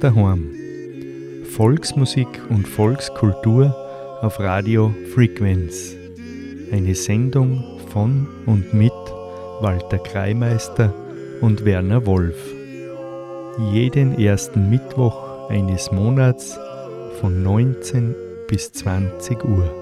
Daheim. 0.00 0.50
Volksmusik 1.44 2.28
und 2.48 2.66
Volkskultur 2.66 3.74
auf 4.22 4.40
Radio 4.40 4.94
Frequenz. 5.14 5.94
Eine 6.72 6.94
Sendung 6.94 7.80
von 7.92 8.26
und 8.46 8.72
mit 8.72 8.92
Walter 9.60 9.98
Kreimeister 9.98 10.94
und 11.40 11.64
Werner 11.64 12.06
Wolf. 12.06 12.38
Jeden 13.72 14.18
ersten 14.18 14.70
Mittwoch 14.70 15.48
eines 15.50 15.90
Monats 15.92 16.58
von 17.20 17.42
19 17.42 18.14
bis 18.48 18.72
20 18.72 19.44
Uhr. 19.44 19.79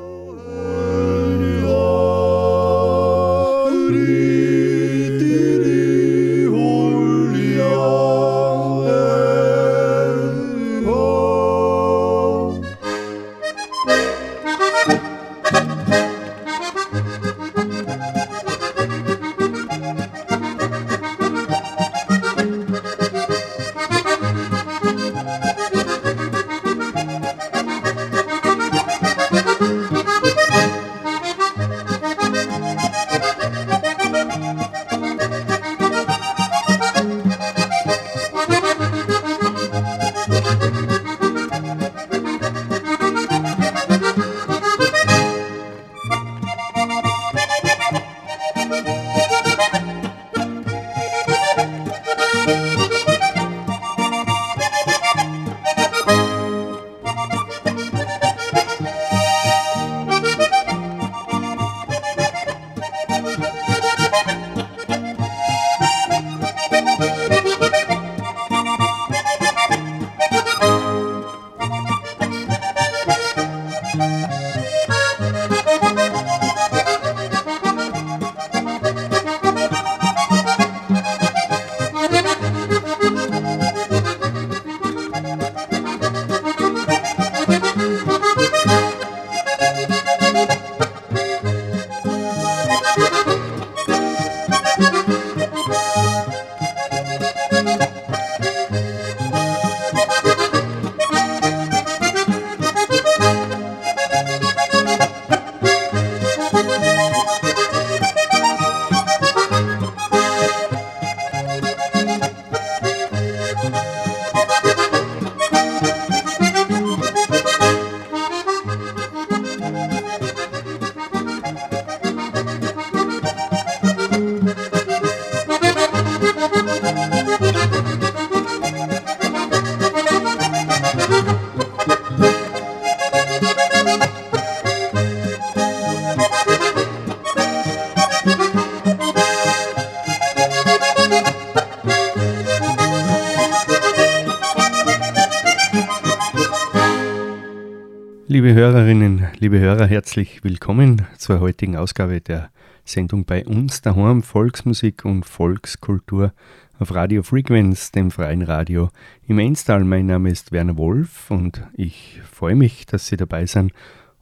Liebe 148.49 148.61
Hörerinnen, 148.61 149.27
liebe 149.41 149.59
Hörer, 149.61 149.85
herzlich 149.85 150.43
willkommen 150.43 151.07
zur 151.19 151.41
heutigen 151.41 151.77
Ausgabe 151.77 152.23
der 152.23 152.49
Sendung 152.83 153.27
bei 153.27 153.45
uns 153.45 153.83
daheim 153.83 154.23
Volksmusik 154.23 155.05
und 155.05 155.25
Volkskultur 155.25 156.33
auf 156.79 156.95
Radio 156.95 157.23
Frequenz, 157.23 157.93
dem 157.93 158.11
freien 158.11 158.41
Radio 158.41 158.89
im 159.27 159.39
Enstal. 159.39 159.85
Mein 159.85 160.07
Name 160.07 160.31
ist 160.31 160.51
Werner 160.51 160.79
Wolf 160.79 161.31
und 161.31 161.63
ich 161.75 162.23
freue 162.25 162.55
mich, 162.55 162.87
dass 162.87 163.09
Sie 163.09 163.19
dabei 163.19 163.45
sind 163.45 163.75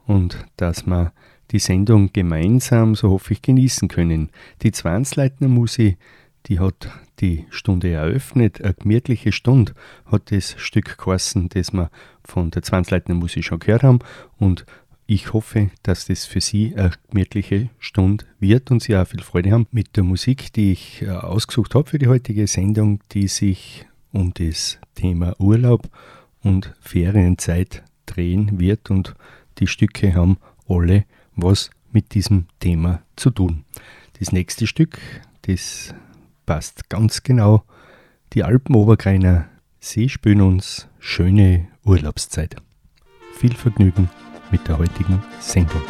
und 0.05 0.45
dass 0.57 0.85
wir 0.85 1.13
die 1.51 1.59
Sendung 1.59 2.11
gemeinsam, 2.11 2.95
so 2.95 3.11
hoffe 3.11 3.31
ich, 3.31 3.41
genießen 3.41 3.87
können. 3.87 4.29
Die 4.61 4.73
Zwangsleitner 4.73 5.47
Musi, 5.47 5.95
die 6.47 6.59
hat 6.59 6.89
die 7.19 7.45
Stunde 7.49 7.91
eröffnet, 7.91 8.61
eine 8.61 8.73
gemütliche 8.73 9.31
Stunde 9.31 9.73
hat 10.05 10.31
das 10.31 10.55
Stück 10.57 10.97
geheißen, 10.97 11.49
das 11.49 11.73
wir 11.73 11.89
von 12.23 12.51
der 12.51 12.61
Zwangsleitner 12.61 13.15
Musik 13.15 13.43
schon 13.43 13.59
gehört 13.59 13.83
haben. 13.83 13.99
Und 14.37 14.65
ich 15.07 15.33
hoffe, 15.33 15.71
dass 15.83 16.05
das 16.05 16.25
für 16.25 16.41
Sie 16.41 16.75
eine 16.75 16.91
gemütliche 17.09 17.69
Stunde 17.79 18.25
wird 18.39 18.71
und 18.71 18.83
Sie 18.83 18.95
auch 18.95 19.07
viel 19.07 19.23
Freude 19.23 19.51
haben 19.51 19.67
mit 19.71 19.95
der 19.95 20.03
Musik, 20.03 20.53
die 20.53 20.73
ich 20.73 21.01
äh, 21.01 21.09
ausgesucht 21.09 21.75
habe 21.75 21.89
für 21.89 21.99
die 21.99 22.07
heutige 22.07 22.47
Sendung, 22.47 23.01
die 23.11 23.27
sich 23.27 23.85
um 24.11 24.33
das 24.33 24.79
Thema 24.95 25.35
Urlaub 25.39 25.89
und 26.43 26.73
Ferienzeit 26.79 27.83
drehen 28.05 28.59
wird. 28.59 28.89
Und 28.89 29.15
die 29.59 29.67
Stücke 29.67 30.13
haben 30.13 30.37
alle 30.67 31.05
was 31.35 31.69
mit 31.91 32.13
diesem 32.13 32.47
Thema 32.59 33.01
zu 33.15 33.29
tun. 33.29 33.63
Das 34.19 34.31
nächste 34.31 34.67
Stück, 34.67 34.99
das 35.43 35.93
passt 36.47 36.89
ganz 36.89 37.21
genau. 37.21 37.63
Die 38.33 38.43
Alpenobergreiner, 38.43 39.47
sie 39.79 40.09
spielen 40.09 40.41
uns 40.41 40.87
schöne 40.97 41.67
Urlaubszeit. 41.85 42.55
Viel 43.35 43.53
Vergnügen 43.53 44.09
mit 44.49 44.67
der 44.67 44.79
heutigen 44.79 45.21
Sendung. 45.39 45.83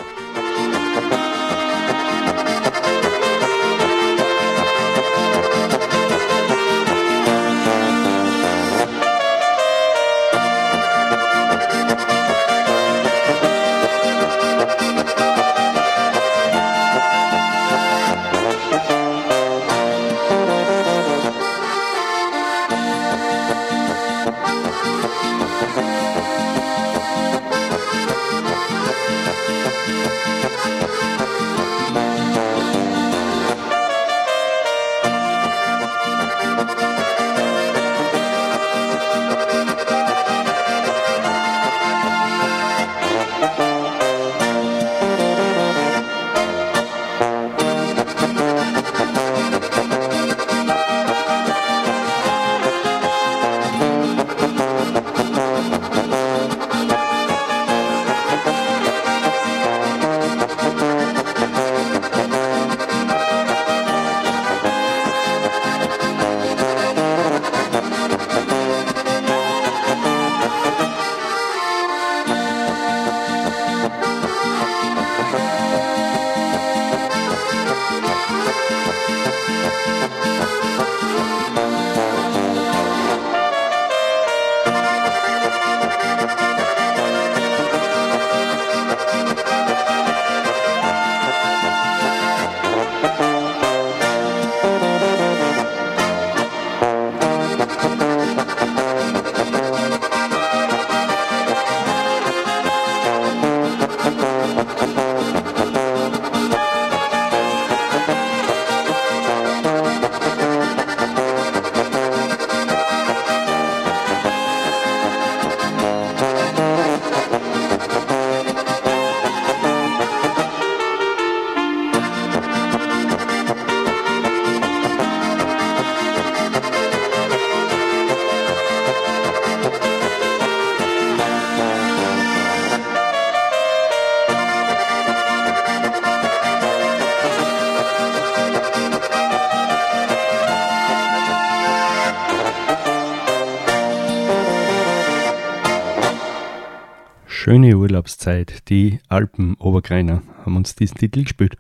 Urlaubszeit, 148.08 148.70
die 148.70 149.00
Alpen-Obergreiner 149.10 150.22
haben 150.46 150.56
uns 150.56 150.76
diesen 150.76 150.98
Titel 150.98 151.24
gespielt. 151.24 151.58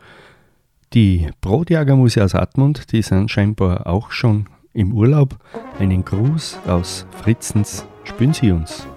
Die 0.93 1.27
Brotjagermusik 1.41 2.23
aus 2.23 2.35
Atmund, 2.35 2.93
die 2.93 3.01
sind 3.01 3.29
scheinbar 3.29 3.85
auch 3.85 4.11
schon 4.11 4.47
im 4.71 4.93
Urlaub. 4.93 5.37
Einen 5.77 6.05
Gruß 6.05 6.59
aus 6.65 7.05
Fritzens 7.21 7.85
spüren 8.05 8.33
Sie 8.33 8.51
uns. 8.51 8.87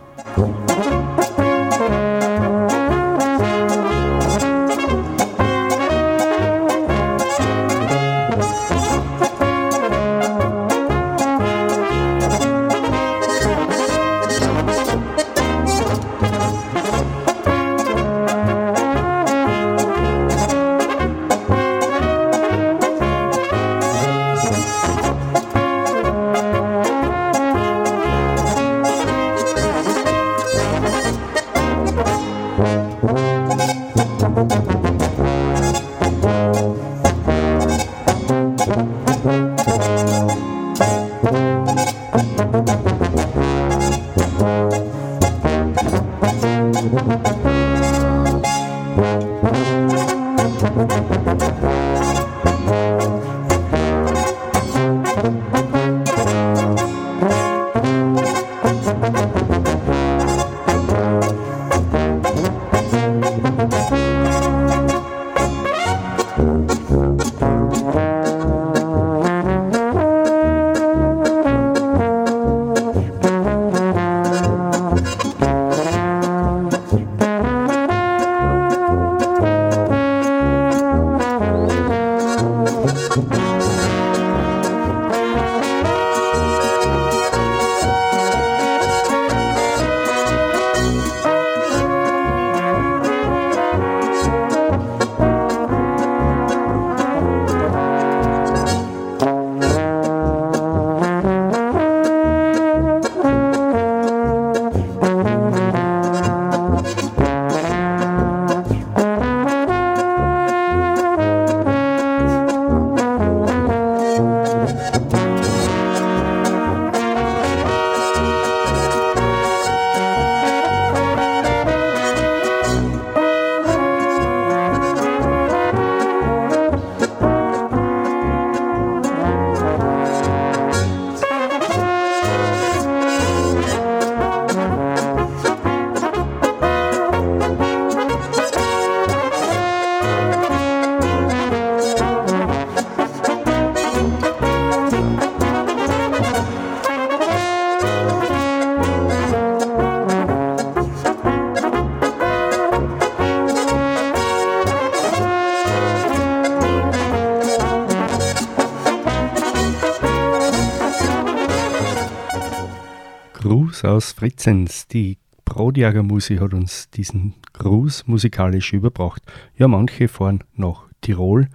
Aus 163.85 164.13
Fritzens. 164.13 164.89
Die 164.89 165.19
Brotjagermusik 165.45 166.41
hat 166.41 166.55
uns 166.55 166.91
diesen 166.91 167.35
Rus 167.63 168.07
musikalisch 168.07 168.73
überbracht. 168.73 169.23
Ja, 169.57 169.69
manche 169.69 170.09
fahren 170.09 170.45
nach 170.55 170.85
Tirol 171.01 171.49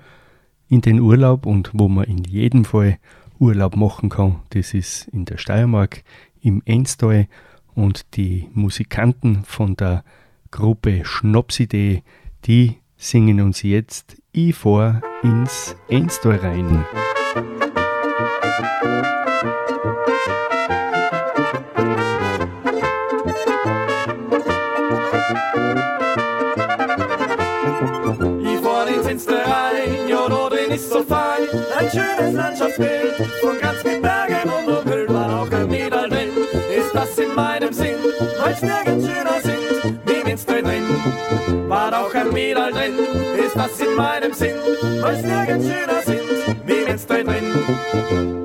in 0.67 0.81
den 0.81 0.99
Urlaub 0.99 1.45
und 1.45 1.71
wo 1.73 1.87
man 1.87 2.05
in 2.05 2.23
jedem 2.23 2.65
Fall 2.65 2.97
Urlaub 3.39 3.75
machen 3.75 4.09
kann, 4.09 4.41
das 4.49 4.73
ist 4.73 5.07
in 5.09 5.25
der 5.25 5.37
Steiermark, 5.37 6.03
im 6.41 6.61
Enstal 6.65 7.27
und 7.73 8.15
die 8.15 8.49
Musikanten 8.53 9.43
von 9.43 9.75
der 9.75 10.03
Gruppe 10.51 11.03
Schnapsidee, 11.03 12.03
die 12.45 12.77
singen 12.97 13.41
uns 13.41 13.61
jetzt 13.61 14.21
Ich 14.31 14.55
fahr 14.55 15.01
ins 15.21 15.75
Enstal 15.89 16.37
rein. 16.37 16.85
Ist 30.75 30.89
so 30.89 31.01
fein, 31.03 31.47
ein 31.79 31.89
schönes 31.89 32.33
Landschaftsbild 32.33 33.15
von 33.41 33.57
ganz 33.61 33.81
mit 33.83 34.01
Bergen 34.01 34.49
und 34.49 34.77
umhüllt 34.77 35.13
war 35.13 35.41
auch 35.41 35.51
ein 35.51 35.67
Mädel 35.69 36.09
drin. 36.09 36.29
Ist 36.77 36.93
das 36.93 37.17
in 37.17 37.33
meinem 37.33 37.71
Sinn, 37.71 37.95
weil's 38.43 38.61
nirgends 38.61 39.07
schöner 39.07 39.41
sind, 39.41 39.99
wie 40.05 40.23
Minster 40.23 40.61
drin. 40.61 41.69
War 41.69 41.97
auch 41.97 42.13
ein 42.13 42.33
Mädel 42.33 42.71
drin, 42.73 42.93
ist 43.45 43.55
das 43.55 43.79
in 43.79 43.95
meinem 43.95 44.33
Sinn, 44.33 44.55
weil's 45.01 45.23
nirgends 45.23 45.65
schöner 45.65 46.01
sind, 46.03 46.67
wie 46.67 46.85
Minster 46.85 47.23
drin. 47.23 48.44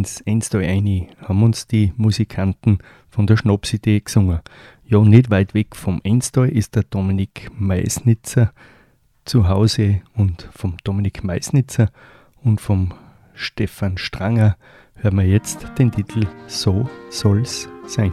ins 0.00 0.22
Enstal 0.22 0.62
ein, 0.62 1.08
haben 1.20 1.42
uns 1.42 1.66
die 1.66 1.92
Musikanten 1.96 2.78
von 3.10 3.26
der 3.26 3.36
Schnapsidee 3.36 4.00
gesungen. 4.00 4.40
Ja, 4.86 4.98
nicht 5.00 5.28
weit 5.30 5.52
weg 5.52 5.76
vom 5.76 6.00
Enstal 6.02 6.48
ist 6.48 6.74
der 6.74 6.84
Dominik 6.84 7.50
Meisnitzer 7.58 8.52
zu 9.26 9.46
Hause 9.48 10.00
und 10.14 10.48
vom 10.52 10.76
Dominik 10.84 11.22
Meisnitzer 11.22 11.90
und 12.42 12.62
vom 12.62 12.94
Stefan 13.34 13.98
Stranger 13.98 14.56
hören 14.94 15.18
wir 15.18 15.26
jetzt 15.26 15.66
den 15.78 15.92
Titel 15.92 16.26
So 16.46 16.88
soll's 17.10 17.68
sein. 17.86 18.12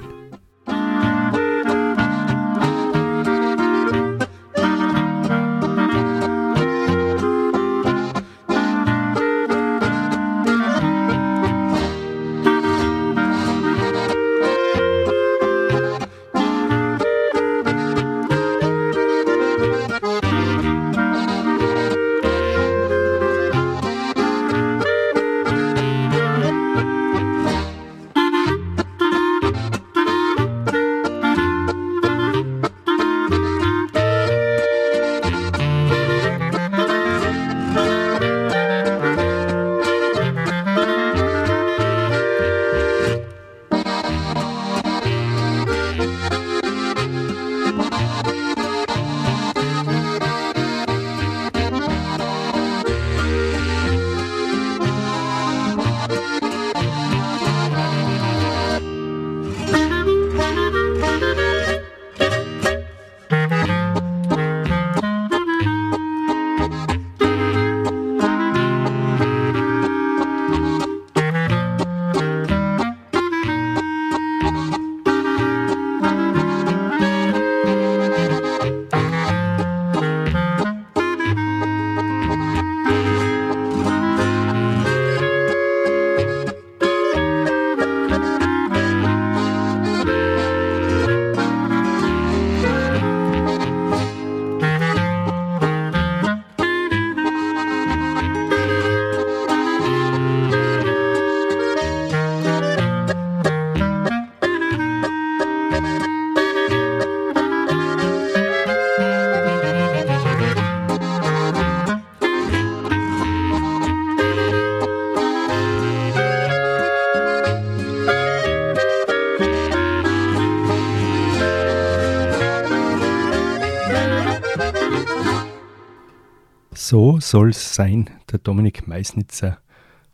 So 126.90 127.20
soll's 127.20 127.76
sein. 127.76 128.10
Der 128.32 128.40
Dominik 128.40 128.88
Meisnitzer 128.88 129.58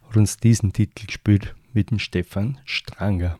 hat 0.08 0.18
uns 0.18 0.38
diesen 0.38 0.74
Titel 0.74 1.06
gespielt 1.06 1.54
mit 1.72 1.92
dem 1.92 2.00
Stefan 2.00 2.58
Stranger. 2.66 3.38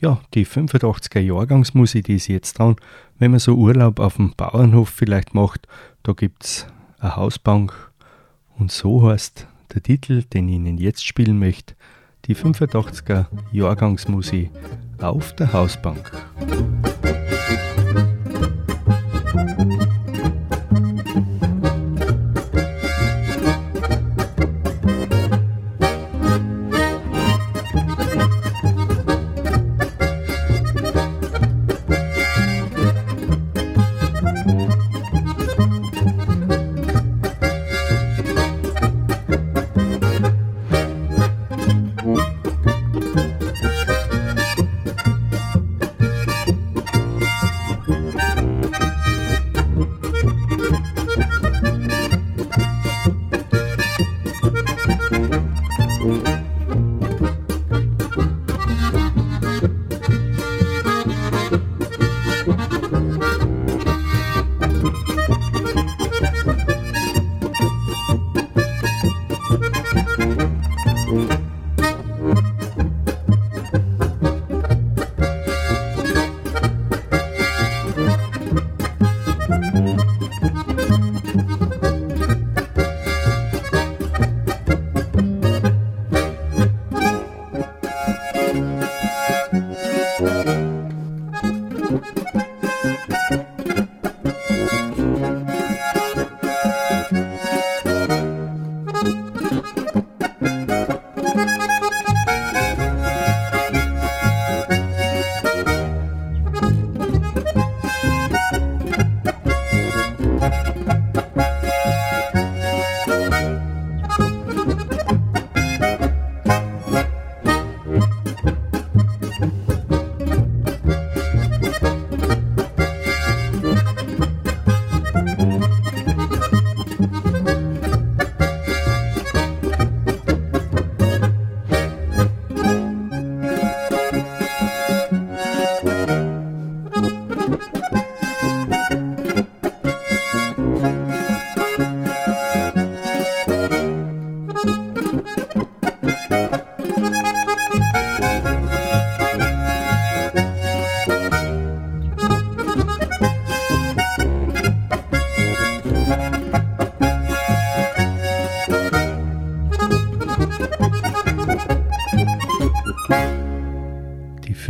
Ja, 0.00 0.20
die 0.34 0.46
85er 0.46 1.20
Jahrgangsmusik, 1.20 2.04
die 2.04 2.16
ist 2.16 2.28
jetzt 2.28 2.58
dran. 2.58 2.76
Wenn 3.18 3.30
man 3.30 3.40
so 3.40 3.54
Urlaub 3.54 4.00
auf 4.00 4.16
dem 4.16 4.34
Bauernhof 4.36 4.90
vielleicht 4.90 5.32
macht, 5.32 5.66
da 6.02 6.12
gibt's 6.12 6.66
eine 6.98 7.16
Hausbank 7.16 7.72
und 8.58 8.70
so 8.70 9.08
heißt 9.08 9.46
der 9.74 9.82
Titel, 9.82 10.22
den 10.24 10.50
ich 10.50 10.56
Ihnen 10.56 10.76
jetzt 10.76 11.06
spielen 11.06 11.38
möchte, 11.38 11.74
die 12.26 12.36
85er 12.36 13.28
Jahrgangsmusik 13.50 14.50
auf 15.00 15.34
der 15.36 15.54
Hausbank. 15.54 16.12
Die 19.58 19.79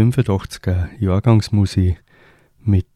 85er 0.01 0.89
Jahrgangsmusik 0.99 2.03
mit 2.65 2.87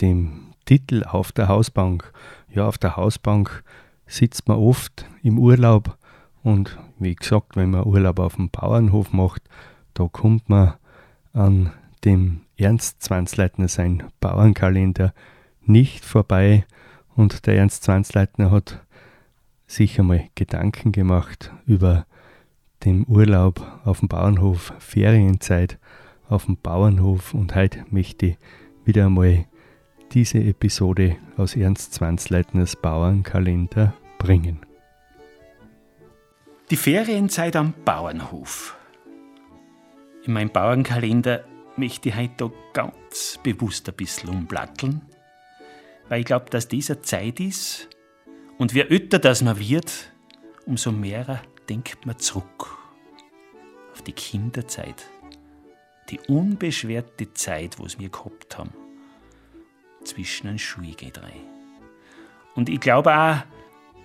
dem 0.00 0.54
Titel 0.64 1.04
Auf 1.04 1.30
der 1.30 1.48
Hausbank. 1.48 2.10
Ja, 2.48 2.66
auf 2.66 2.78
der 2.78 2.96
Hausbank 2.96 3.62
sitzt 4.06 4.48
man 4.48 4.56
oft 4.56 5.04
im 5.22 5.38
Urlaub 5.38 5.98
und 6.42 6.78
wie 6.98 7.14
gesagt, 7.14 7.54
wenn 7.54 7.70
man 7.70 7.84
Urlaub 7.84 8.18
auf 8.18 8.36
dem 8.36 8.48
Bauernhof 8.48 9.12
macht, 9.12 9.42
da 9.92 10.08
kommt 10.10 10.48
man 10.48 10.72
an 11.34 11.70
dem 12.02 12.40
Ernst 12.56 13.02
Zwanzleitner 13.02 13.68
sein 13.68 14.04
Bauernkalender 14.20 15.12
nicht 15.60 16.02
vorbei 16.02 16.64
und 17.14 17.46
der 17.46 17.58
Ernst 17.58 17.84
Zwanzleitner 17.84 18.50
hat 18.50 18.82
sich 19.66 20.00
einmal 20.00 20.28
Gedanken 20.34 20.92
gemacht 20.92 21.52
über 21.66 22.06
dem 22.86 23.04
Urlaub 23.04 23.80
auf 23.84 24.00
dem 24.00 24.08
Bauernhof, 24.08 24.72
Ferienzeit 24.78 25.78
auf 26.32 26.46
dem 26.46 26.56
Bauernhof 26.56 27.34
und 27.34 27.54
heute 27.54 27.84
möchte 27.90 28.26
ich 28.26 28.36
wieder 28.84 29.06
einmal 29.06 29.44
diese 30.12 30.38
Episode 30.38 31.16
aus 31.36 31.56
Ernst 31.56 31.92
Zwanzleitners 31.94 32.74
Bauernkalender 32.76 33.94
bringen. 34.18 34.60
Die 36.70 36.76
Ferienzeit 36.76 37.54
am 37.54 37.74
Bauernhof. 37.84 38.76
In 40.24 40.32
meinem 40.32 40.50
Bauernkalender 40.50 41.44
möchte 41.76 42.08
ich 42.08 42.16
heute 42.16 42.50
ganz 42.72 43.38
bewusst 43.42 43.88
ein 43.88 43.94
bisschen 43.94 44.30
umblatteln, 44.30 45.02
weil 46.08 46.20
ich 46.20 46.26
glaube, 46.26 46.46
dass 46.48 46.66
dieser 46.66 47.02
Zeit 47.02 47.40
ist 47.40 47.88
und 48.56 48.74
wie 48.74 48.82
öfter 48.82 49.18
das 49.18 49.42
man 49.42 49.58
wird, 49.58 50.12
umso 50.64 50.92
mehr 50.92 51.42
denkt 51.68 52.06
man 52.06 52.18
zurück 52.18 52.78
auf 53.92 54.00
die 54.00 54.12
Kinderzeit, 54.12 55.04
die 56.12 56.20
unbeschwerte 56.28 57.32
Zeit, 57.32 57.78
wo 57.78 57.86
es 57.86 57.98
wir 57.98 58.10
gehabt 58.10 58.58
haben, 58.58 58.70
zwischen 60.04 60.46
den 60.46 60.58
Schulgedrei. 60.58 61.32
Und 62.54 62.68
ich 62.68 62.80
glaube 62.80 63.16
auch, 63.16 63.36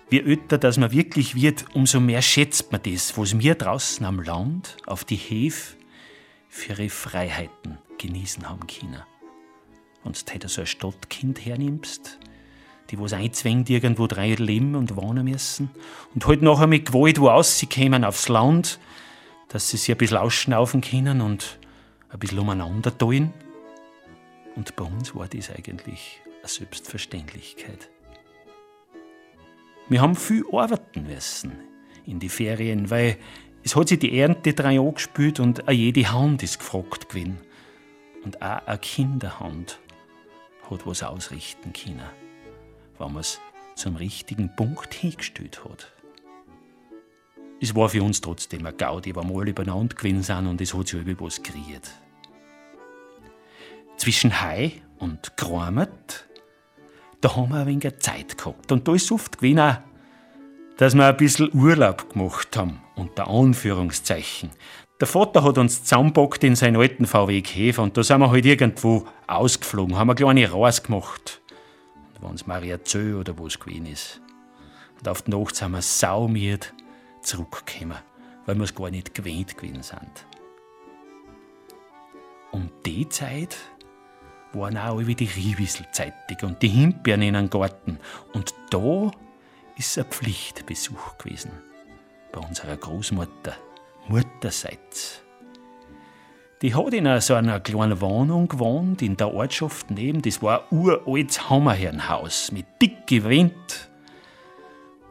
wie 0.09 0.21
öfter 0.21 0.57
dass 0.57 0.77
man 0.77 0.91
wirklich 0.91 1.35
wird, 1.35 1.65
umso 1.73 1.99
mehr 1.99 2.21
schätzt 2.21 2.71
man 2.71 2.81
das, 2.81 3.17
was 3.17 3.37
wir 3.37 3.55
draußen 3.55 4.05
am 4.05 4.21
Land, 4.21 4.77
auf 4.85 5.03
die 5.03 5.17
Hefe, 5.17 5.75
für 6.47 6.71
ihre 6.73 6.89
Freiheiten 6.89 7.77
genießen 7.97 8.49
haben 8.49 8.65
können. 8.67 9.03
Wenn 10.03 10.13
du 10.13 10.33
heute 10.33 10.47
so 10.47 10.61
ein 10.61 10.67
Stadtkind 10.67 11.45
hernimmst, 11.45 12.19
die 12.89 12.97
was 12.97 13.11
einzwängt 13.11 13.69
irgendwo 13.69 14.07
drei 14.07 14.33
leben 14.33 14.75
und 14.75 14.95
wohnen 14.95 15.25
müssen 15.25 15.69
und 16.15 16.25
halt 16.25 16.41
nachher 16.41 16.67
mit 16.67 16.85
Gewalt 16.85 17.19
wo 17.19 17.27
rauskommen 17.27 18.05
aufs 18.05 18.29
Land, 18.29 18.79
dass 19.49 19.69
sie 19.69 19.77
sich 19.77 19.91
ein 19.91 19.97
bisschen 19.97 20.17
ausschnaufen 20.17 20.79
können 20.79 21.19
und 21.19 21.59
ein 22.09 22.19
bisschen 22.19 22.39
umeinander 22.39 22.95
tun. 22.97 23.33
Und 24.55 24.75
bei 24.75 24.83
uns 24.83 25.13
war 25.15 25.27
das 25.27 25.51
eigentlich 25.51 26.21
eine 26.39 26.47
Selbstverständlichkeit. 26.47 27.89
Wir 29.89 30.01
haben 30.01 30.15
viel 30.15 30.43
arbeiten 30.51 31.03
müssen 31.03 31.53
in 32.05 32.19
die 32.19 32.29
Ferien, 32.29 32.89
weil 32.89 33.17
es 33.63 33.75
hat 33.75 33.89
sich 33.89 33.99
die 33.99 34.17
Ernte 34.19 34.53
drei 34.53 34.79
angespielt 34.79 35.39
und 35.39 35.67
auch 35.67 35.71
jede 35.71 36.11
Hand 36.11 36.43
ist 36.43 36.59
gefragt 36.59 37.09
gewesen. 37.09 37.37
Und 38.23 38.41
auch 38.41 38.65
eine 38.65 38.77
Kinderhand 38.79 39.79
hat 40.69 40.85
was 40.85 41.03
ausrichten 41.03 41.71
können 41.73 42.01
wenn 42.99 43.13
man 43.13 43.21
es 43.21 43.39
zum 43.75 43.95
richtigen 43.95 44.55
Punkt 44.55 44.93
hingestellt 44.93 45.63
hat. 45.63 45.93
Es 47.59 47.73
war 47.75 47.89
für 47.89 48.03
uns 48.03 48.21
trotzdem 48.21 48.65
ein 48.65 48.77
Gaudi, 48.77 49.15
weil 49.15 49.23
wir 49.23 49.39
alle 49.39 49.49
übereinander 49.49 49.95
gewesen 49.95 50.21
sind 50.21 50.47
und 50.47 50.61
es 50.61 50.73
hat 50.73 50.87
sich 50.87 51.01
über 51.01 51.25
was 51.25 51.41
geriert. 51.41 51.89
Zwischen 53.97 54.41
Hai 54.41 54.73
und 54.99 55.35
Gramet, 55.37 56.27
da 57.19 57.35
haben 57.35 57.49
wir 57.49 57.61
ein 57.61 57.67
wenig 57.67 57.97
Zeit 57.97 58.37
gehabt. 58.37 58.71
Und 58.71 58.87
da 58.87 58.93
ist 58.93 59.05
es 59.05 59.11
oft 59.11 59.39
gewesen, 59.39 59.59
auch, 59.59 59.77
dass 60.77 60.93
wir 60.93 61.07
ein 61.07 61.17
bisschen 61.17 61.51
Urlaub 61.51 62.13
gemacht 62.13 62.55
haben, 62.55 62.79
unter 62.95 63.27
Anführungszeichen. 63.27 64.51
Der 64.99 65.07
Vater 65.07 65.43
hat 65.43 65.57
uns 65.57 65.83
zusammenpackt 65.83 66.43
in 66.43 66.55
seinen 66.55 66.75
alten 66.75 67.07
VW 67.07 67.41
Käfer 67.41 67.81
und 67.81 67.97
da 67.97 68.03
sind 68.03 68.19
wir 68.19 68.29
halt 68.29 68.45
irgendwo 68.45 69.07
ausgeflogen, 69.25 69.97
haben 69.97 70.11
eine 70.11 70.15
kleine 70.15 70.53
Reise 70.53 70.83
gemacht. 70.83 71.41
Wenn 72.21 72.35
es 72.35 72.45
Maria 72.45 72.83
Zö 72.83 73.19
oder 73.19 73.37
wo 73.37 73.47
es 73.47 73.59
gewesen 73.59 73.87
ist. 73.87 74.21
Und 74.99 75.07
auf 75.07 75.23
die 75.23 75.31
Nacht 75.31 75.55
sind 75.55 75.71
wir 75.71 75.81
saumiert 75.81 76.73
zurückgekommen, 77.27 77.97
weil 78.45 78.55
wir 78.55 78.63
es 78.63 78.73
gar 78.73 78.89
nicht 78.89 79.13
gewöhnt 79.13 79.57
gewesen 79.57 79.83
sind. 79.83 80.25
Um 82.51 82.69
die 82.85 83.07
Zeit 83.09 83.55
waren 84.53 84.77
auch 84.77 84.99
wie 85.05 85.15
die 85.15 85.25
Riewissel 85.25 85.85
zeitig 85.91 86.41
und 86.43 86.61
die 86.61 86.69
Himbeeren 86.69 87.21
in 87.21 87.35
einem 87.35 87.49
Garten. 87.49 87.99
Und 88.33 88.53
da 88.69 89.11
ist 89.77 89.97
ein 89.97 90.05
Pflichtbesuch 90.05 91.17
gewesen. 91.17 91.51
Bei 92.31 92.39
unserer 92.39 92.77
Großmutter, 92.77 93.55
Mutterseits. 94.07 95.21
Die 96.61 96.73
hat 96.73 96.93
in 96.93 97.21
so 97.21 97.35
einer 97.35 97.59
kleinen 97.59 98.01
Wohnung 98.01 98.47
gewohnt, 98.47 99.03
in 99.03 99.15
der 99.15 99.31
Ortschaft 99.31 99.91
neben. 99.91 100.23
Das 100.23 100.41
war 100.41 100.63
ein 100.71 100.77
uraltes 100.77 101.49
Hammerherrenhaus 101.49 102.51
mit 102.51 102.65
dicken 102.81 103.25
Wänden 103.25 103.53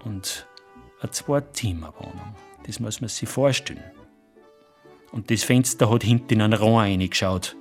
und 0.05 0.47
eine 1.01 1.11
Zwei-Zimmer-Wohnung. 1.11 2.35
Das 2.67 2.81
muss 2.81 3.01
man 3.01 3.09
sich 3.09 3.29
vorstellen. 3.29 3.85
Und 5.13 5.31
das 5.31 5.45
Fenster 5.45 5.91
hat 5.91 6.03
hinten 6.03 6.35
in 6.35 6.43
einen 6.43 6.55
Raum 6.55 6.77
reingeschaut 6.77 7.57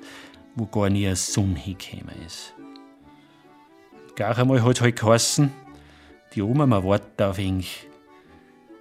wo 0.56 0.66
gar 0.66 0.90
nie 0.90 1.06
eine 1.06 1.16
Sonne 1.16 1.60
hingekommen 1.60 2.16
ist. 2.26 2.54
Gar 4.16 4.38
einmal 4.38 4.64
hat 4.64 4.78
es 4.78 4.82
halt 4.82 5.00
geheißen, 5.00 5.52
die 6.34 6.42
Oma 6.42 6.66
mal 6.66 6.84
wartet 6.84 7.22
auf 7.22 7.38
ihn. 7.38 7.66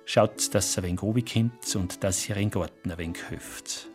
Schaut, 0.07 0.55
dass 0.55 0.73
sie 0.73 0.81
ein 0.81 0.85
wenig 0.85 1.03
runterkommt 1.03 1.77
und 1.77 2.05
dass 2.05 2.29
ihr 2.29 2.37
den 2.37 2.51
Garten 2.51 2.91
ein 2.91 2.99
wenig 2.99 3.23
hilft. 3.29 3.89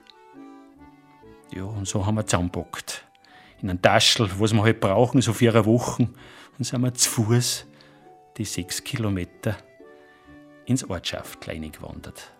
Ja, 1.55 1.63
und 1.63 1.87
so 1.87 2.05
haben 2.05 2.15
wir 2.15 2.25
zusammengepackt. 2.25 3.05
In 3.61 3.69
einem 3.69 3.81
Taschel, 3.81 4.29
was 4.39 4.53
wir 4.53 4.63
halt 4.63 4.79
brauchen, 4.79 5.21
so 5.21 5.33
vier 5.33 5.65
Wochen. 5.65 6.13
Und 6.57 6.65
sind 6.65 6.81
wir 6.81 6.93
zu 6.93 7.09
Fuß 7.09 7.65
die 8.37 8.45
sechs 8.45 8.83
Kilometer 8.83 9.57
ins 10.69 10.87
Ortschaft 10.89 11.41
kleine 11.41 11.69
gewandert. 11.69 12.31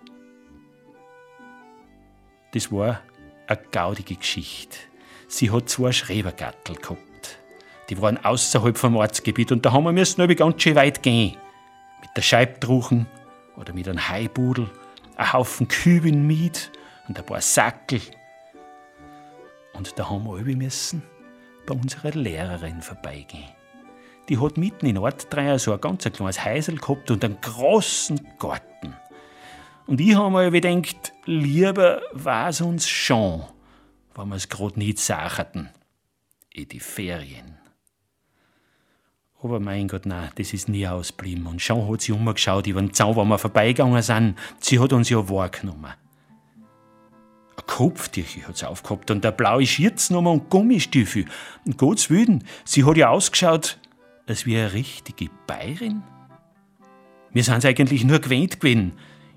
Das 2.53 2.71
war 2.71 3.01
eine 3.47 3.59
gaudige 3.71 4.15
Geschichte. 4.15 4.77
Sie 5.27 5.51
hat 5.51 5.69
zwei 5.69 5.91
Schrebergattel 5.91 6.75
gehabt. 6.75 7.39
Die 7.89 7.99
waren 8.01 8.23
außerhalb 8.23 8.77
vom 8.77 8.95
Ortsgebiet 8.95 9.51
und 9.51 9.65
da 9.65 9.71
haben 9.71 9.83
wir 9.83 9.91
müssen 9.91 10.35
ganz 10.35 10.61
schön 10.61 10.75
weit 10.75 11.01
gehen. 11.01 11.37
Mit 12.01 12.09
der 12.15 12.21
Scheibtruchen 12.21 13.07
oder 13.57 13.73
mit 13.73 13.87
einem 13.87 14.07
Heibudel, 14.07 14.69
ein 15.15 15.33
Haufen 15.33 15.67
Küben 15.67 16.25
mit 16.25 16.71
und 17.07 17.17
ein 17.17 17.25
paar 17.25 17.41
Sackel. 17.41 18.01
Und 19.73 19.97
da 19.97 20.09
haben 20.09 20.25
wir 20.25 20.55
müssen 20.55 21.01
bei 21.65 21.73
unserer 21.73 22.11
Lehrerin 22.11 22.81
vorbeigehen. 22.81 23.58
Die 24.29 24.39
hat 24.39 24.57
mitten 24.57 24.85
in 24.85 24.99
Ort 24.99 25.27
drei 25.31 25.57
so 25.57 25.73
ein 25.73 25.81
ganz 25.81 26.03
kleines 26.03 26.45
Häusel 26.45 26.77
gehabt 26.77 27.09
und 27.09 27.25
einen 27.25 27.41
großen 27.41 28.21
Garten. 28.37 28.95
Und 29.87 29.99
ich 29.99 30.15
habe 30.15 30.29
mir 30.29 30.51
gedacht, 30.51 31.13
lieber 31.25 32.01
war 32.13 32.49
es 32.49 32.61
uns 32.61 32.87
schon, 32.87 33.43
wenn 34.13 34.29
wir 34.29 34.35
es 34.35 34.47
gerade 34.47 34.77
nicht 34.77 34.99
sacherten. 34.99 35.69
In 36.53 36.67
die 36.67 36.79
Ferien. 36.79 37.57
Aber 39.41 39.59
mein 39.59 39.87
Gott, 39.87 40.05
nein, 40.05 40.29
das 40.35 40.53
ist 40.53 40.69
nie 40.69 40.87
ausgeblieben. 40.87 41.47
Und 41.47 41.61
schon 41.61 41.89
hat 41.89 42.01
sie 42.01 42.11
umgeschaut 42.11 42.67
über 42.67 42.81
den 42.81 42.93
Zaun, 42.93 43.15
wo 43.15 43.23
wir 43.23 43.37
vorbeigegangen 43.37 44.01
sind. 44.01 44.35
Sie 44.59 44.79
hat 44.79 44.93
uns 44.93 45.09
ja 45.09 45.27
wahrgenommen. 45.29 45.93
Ein 47.55 47.65
Kopftücher 47.65 48.47
hat 48.47 48.57
sie 48.57 48.67
aufgehabt 48.67 49.09
und 49.09 49.25
eine 49.25 49.35
blaue 49.35 49.65
Schürznummer 49.65 50.31
und 50.31 50.49
Gummistiefel. 50.49 51.25
Und 51.65 51.77
Gottes 51.77 52.09
Willen, 52.09 52.43
sie 52.65 52.83
hat 52.83 52.97
ja 52.97 53.09
ausgeschaut, 53.09 53.79
als 54.29 54.45
wie 54.45 54.57
eine 54.57 54.73
richtige 54.73 55.29
Bayerin. 55.47 56.03
Wir 57.31 57.43
sind 57.43 57.65
eigentlich 57.65 58.03
nur 58.03 58.19
gewöhnt 58.19 58.59
gewesen, 58.59 58.93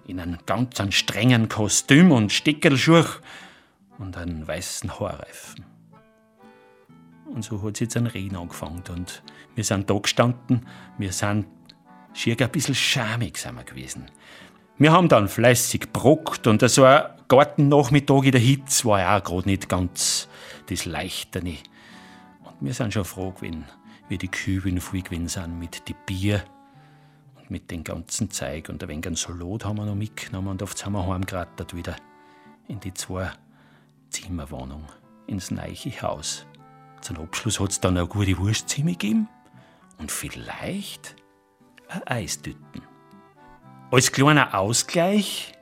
in 0.06 0.20
einem 0.20 0.38
ganz 0.46 0.76
strengen 0.94 1.48
Kostüm 1.48 2.12
und 2.12 2.32
Steckerschuh 2.32 3.04
und 3.98 4.16
einen 4.16 4.46
weißen 4.46 4.98
Haarreifen. 4.98 5.64
Und 7.26 7.44
so 7.44 7.62
hat 7.62 7.74
es 7.74 7.80
jetzt 7.80 7.96
ein 7.96 8.06
Reden 8.06 8.36
angefangen. 8.36 8.82
Und 8.90 9.22
wir 9.54 9.64
sind 9.64 9.88
da 9.88 9.98
gestanden, 9.98 10.66
wir 10.98 11.12
sind 11.12 11.46
schier 12.12 12.36
ein 12.38 12.50
bisschen 12.50 12.74
schamig 12.74 13.34
gewesen. 13.66 14.10
Wir 14.78 14.92
haben 14.92 15.08
dann 15.08 15.28
fleißig 15.28 15.92
brockt 15.92 16.46
und 16.46 16.68
so 16.68 16.84
ein 16.84 17.04
Gartennachmittag 17.28 18.24
in 18.24 18.32
der 18.32 18.40
Hitze 18.40 18.84
war 18.86 19.00
ja 19.00 19.18
auch 19.18 19.24
gerade 19.24 19.48
nicht 19.48 19.68
ganz 19.68 20.28
das 20.68 20.84
Leichte. 20.84 21.40
Und 21.40 21.58
wir 22.60 22.74
sind 22.74 22.92
schon 22.92 23.04
froh 23.04 23.30
gewesen, 23.30 23.64
wie 24.12 24.18
die 24.18 24.28
Kübel 24.28 24.78
voll 24.78 25.00
gewesen 25.00 25.26
sind 25.26 25.58
mit 25.58 25.88
die 25.88 25.94
Bier 25.94 26.44
und 27.34 27.50
mit 27.50 27.70
den 27.70 27.82
ganzen 27.82 28.30
Zeug. 28.30 28.68
Und 28.68 28.82
ein 28.82 28.88
wenig 28.90 29.18
Salat 29.18 29.64
haben 29.64 29.78
wir 29.78 29.86
noch 29.86 29.94
mitgenommen 29.94 30.48
und 30.48 30.62
oft 30.62 30.76
sind 30.76 30.92
wir 30.92 31.06
heimgerattert 31.06 31.74
wieder 31.74 31.96
in 32.68 32.78
die 32.78 32.92
zwei 32.92 33.32
Zimmerwohnung 34.10 34.84
ins 35.26 35.50
neue 35.50 36.02
Haus. 36.02 36.44
Zum 37.00 37.20
Abschluss 37.20 37.58
hat 37.58 37.70
es 37.70 37.80
dann 37.80 37.96
eine 37.96 38.06
gute 38.06 38.36
Wurstzimmer 38.36 38.90
gegeben 38.90 39.30
und 39.96 40.12
vielleicht 40.12 41.16
ein 41.88 42.06
Eistüten. 42.06 42.82
Als 43.90 44.12
kleiner 44.12 44.54
Ausgleich 44.54 45.54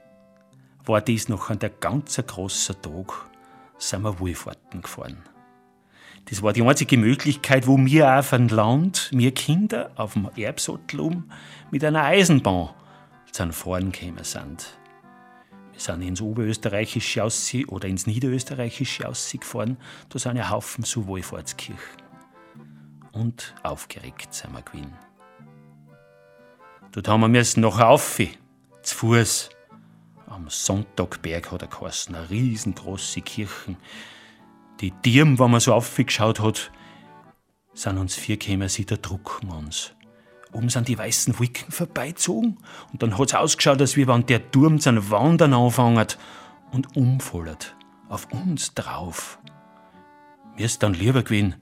war 0.86 1.00
dies 1.00 1.28
noch 1.28 1.50
ein 1.50 1.60
ganz 1.78 2.16
großer 2.16 2.82
Tag, 2.82 3.12
sind 3.78 4.02
wir 4.02 4.18
Wohlfahrten 4.18 4.82
gefahren. 4.82 5.22
Das 6.26 6.42
war 6.42 6.52
die 6.52 6.62
einzige 6.62 6.96
Möglichkeit, 6.96 7.66
wo 7.66 7.76
wir 7.78 8.18
auf 8.18 8.30
dem 8.30 8.48
Land, 8.48 9.10
wir 9.12 9.32
Kinder, 9.32 9.90
auf 9.96 10.12
dem 10.12 10.30
Erbsattel 10.36 11.00
um, 11.00 11.30
mit 11.70 11.84
einer 11.84 12.04
Eisenbahn 12.04 12.70
zu 13.32 13.52
Fahren 13.52 13.90
gekommen 13.92 14.24
sind 14.24 14.80
sind 15.80 16.02
ins 16.02 16.20
Oberösterreichische 16.20 17.24
Aussee 17.24 17.64
oder 17.66 17.88
ins 17.88 18.06
Niederösterreichische 18.06 19.08
Aussee 19.08 19.38
gefahren. 19.38 19.76
Da 20.08 20.18
sind 20.18 20.36
ein 20.36 20.50
Haufen 20.50 20.84
so 20.84 21.06
Wohlfahrtskirchen. 21.06 22.02
Und 23.12 23.54
aufgeregt 23.62 24.32
sind 24.32 24.52
wir 24.52 24.62
gewesen. 24.62 24.92
Dort 26.92 27.08
haben 27.08 27.20
wir 27.20 27.28
müssen 27.28 27.60
noch 27.60 27.80
auf, 27.80 28.20
zu 28.82 28.96
Fuß. 28.96 29.50
Am 30.26 30.48
Sonntagberg 30.48 31.50
hat 31.50 31.62
er 31.62 31.68
geheißen, 31.68 32.14
eine 32.14 32.30
riesengroße 32.30 33.20
Kirche. 33.22 33.76
Die 34.80 34.90
Tieren, 34.90 35.38
wenn 35.38 35.50
man 35.50 35.60
so 35.60 35.74
aufgeschaut 35.74 36.40
hat, 36.40 36.70
sind 37.74 37.98
uns 37.98 38.14
vier 38.14 38.38
gekommen, 38.38 38.68
sie 38.68 38.86
da 38.86 38.96
drucken 38.96 39.50
uns. 39.50 39.92
Oben 40.52 40.68
sind 40.68 40.88
die 40.88 40.98
weißen 40.98 41.38
Wolken 41.38 41.70
vorbeizogen 41.70 42.58
und 42.92 43.02
dann 43.02 43.16
hat 43.18 43.28
es 43.28 43.34
ausgeschaut, 43.34 43.80
als 43.80 43.96
wenn 43.96 44.26
der 44.26 44.50
Turm 44.50 44.80
zu 44.80 45.10
Wandern 45.10 45.54
anfängt 45.54 46.18
und 46.72 46.96
umfallert 46.96 47.76
auf 48.08 48.26
uns 48.32 48.74
drauf. 48.74 49.38
Mir 50.56 50.64
ist 50.64 50.82
dann 50.82 50.94
lieber 50.94 51.22
gewesen, 51.22 51.56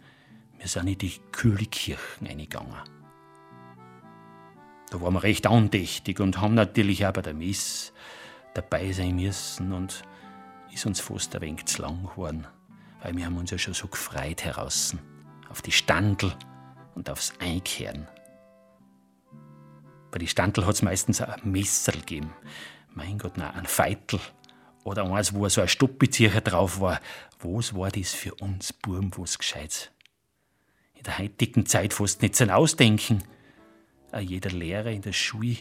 wir 0.58 0.68
sind 0.68 0.88
in 0.88 0.98
die 0.98 1.12
kühle 1.32 1.66
Kirchen 1.66 2.26
eingegangen. 2.26 2.74
Da 4.90 5.00
waren 5.00 5.14
wir 5.14 5.22
recht 5.22 5.46
andächtig 5.46 6.20
und 6.20 6.40
haben 6.40 6.54
natürlich 6.54 7.04
auch 7.04 7.12
bei 7.12 7.22
der 7.22 7.34
Mess 7.34 7.92
dabei 8.54 8.92
sein 8.92 9.16
müssen 9.16 9.72
und 9.72 10.02
ist 10.72 10.86
uns 10.86 11.00
fast 11.00 11.34
ein 11.34 11.42
wenig 11.42 11.66
zu 11.66 11.82
lang 11.82 12.04
geworden, 12.04 12.46
weil 13.02 13.16
wir 13.16 13.26
haben 13.26 13.36
uns 13.36 13.50
ja 13.50 13.58
schon 13.58 13.74
so 13.74 13.88
gefreut 13.88 14.44
heraus 14.44 14.96
auf 15.48 15.62
die 15.62 15.72
Standel 15.72 16.34
und 16.94 17.10
aufs 17.10 17.32
Einkehren. 17.38 18.06
Bei 20.10 20.18
den 20.18 20.28
Standel 20.28 20.66
hat 20.66 20.74
es 20.74 20.82
meistens 20.82 21.20
ein 21.20 21.40
Messer 21.44 21.92
gegeben. 21.92 22.32
Mein 22.94 23.18
Gott, 23.18 23.36
nein, 23.36 23.54
ein 23.54 23.66
Feitel. 23.66 24.20
Oder 24.84 25.04
eins, 25.10 25.34
wo 25.34 25.48
so 25.48 25.60
ein 25.60 25.68
Stoppbezieher 25.68 26.40
drauf 26.40 26.80
war. 26.80 27.00
Was 27.40 27.74
war 27.74 27.90
das 27.90 28.14
für 28.14 28.34
uns 28.36 28.72
Burm, 28.72 29.12
was 29.16 29.38
gescheit? 29.38 29.92
In 30.94 31.02
der 31.04 31.18
heutigen 31.18 31.66
Zeit 31.66 31.92
fast 31.92 32.22
nicht 32.22 32.36
zum 32.36 32.50
Ausdenken. 32.50 33.22
Auch 34.10 34.20
jeder 34.20 34.50
Lehrer 34.50 34.90
in 34.90 35.02
der 35.02 35.12
Schule 35.12 35.58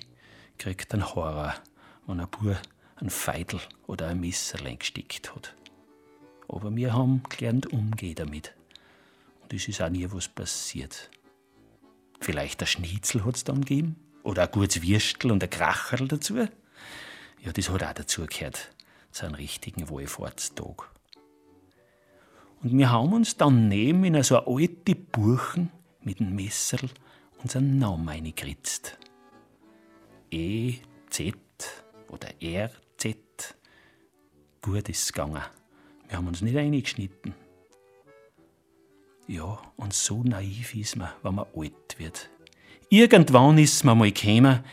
kriegt 0.58 0.94
einen 0.94 1.14
Horror, 1.14 1.54
wenn 2.06 2.20
ein 2.22 2.30
Bub 2.30 2.58
ein 2.96 3.10
Feitel 3.10 3.60
oder 3.86 4.08
ein 4.08 4.20
Messer 4.20 4.58
gesteckt 4.58 5.36
hat. 5.36 5.54
Aber 6.48 6.76
wir 6.76 6.94
haben 6.94 7.24
gelernt 7.30 7.68
umgehen 7.68 8.16
damit. 8.16 8.54
Und 9.44 9.54
es 9.54 9.68
ist 9.68 9.82
auch 9.82 9.90
nie 9.90 10.08
was 10.12 10.28
passiert. 10.28 11.10
Vielleicht 12.20 12.62
ein 12.62 12.68
Schnitzel 12.68 13.26
hat 13.26 13.36
es 13.36 13.44
dann 13.44 13.62
gegeben. 13.62 13.96
Oder 14.24 14.44
ein 14.44 14.52
gutes 14.52 14.82
Würstel 14.82 15.32
und 15.32 15.44
ein 15.44 15.50
Kracherl 15.50 16.08
dazu. 16.08 16.38
Ja, 16.38 17.52
das 17.54 17.70
hat 17.70 17.84
auch 17.84 17.94
dazugehört, 17.94 18.72
zu 19.12 19.26
einem 19.26 19.36
richtigen 19.36 19.90
Wohlfahrtstag. 19.90 20.90
Und 22.62 22.78
wir 22.78 22.92
haben 22.92 23.14
uns 23.14 23.38
dann 23.38 23.68
neben 23.68 24.04
in 24.04 24.22
so 24.24 24.38
eine 24.38 24.48
alte 24.48 24.96
Buchen 24.96 25.72
mit 26.02 26.20
dem 26.20 26.36
Messer 26.36 26.80
unseren 27.42 27.78
Namen 27.78 28.10
eingekritzt. 28.10 28.98
E, 30.32 30.76
Z 31.10 31.36
oder 32.10 32.30
R, 32.42 32.72
Z. 32.98 33.56
Gut 34.62 34.90
ist 34.90 35.14
gegangen. 35.14 35.44
Wir 36.08 36.18
haben 36.18 36.28
uns 36.28 36.42
nicht 36.42 36.58
eingeschnitten. 36.58 37.36
Ja, 39.28 39.60
und 39.76 39.94
so 39.94 40.24
naiv 40.24 40.74
ist 40.76 40.96
man, 40.96 41.10
wenn 41.22 41.36
man 41.36 41.48
alt 41.56 42.00
wird. 42.00 42.30
Irgendwann 42.90 43.58
ist 43.58 43.84
man 43.84 43.98
mal 43.98 44.12
gekommen, 44.12 44.64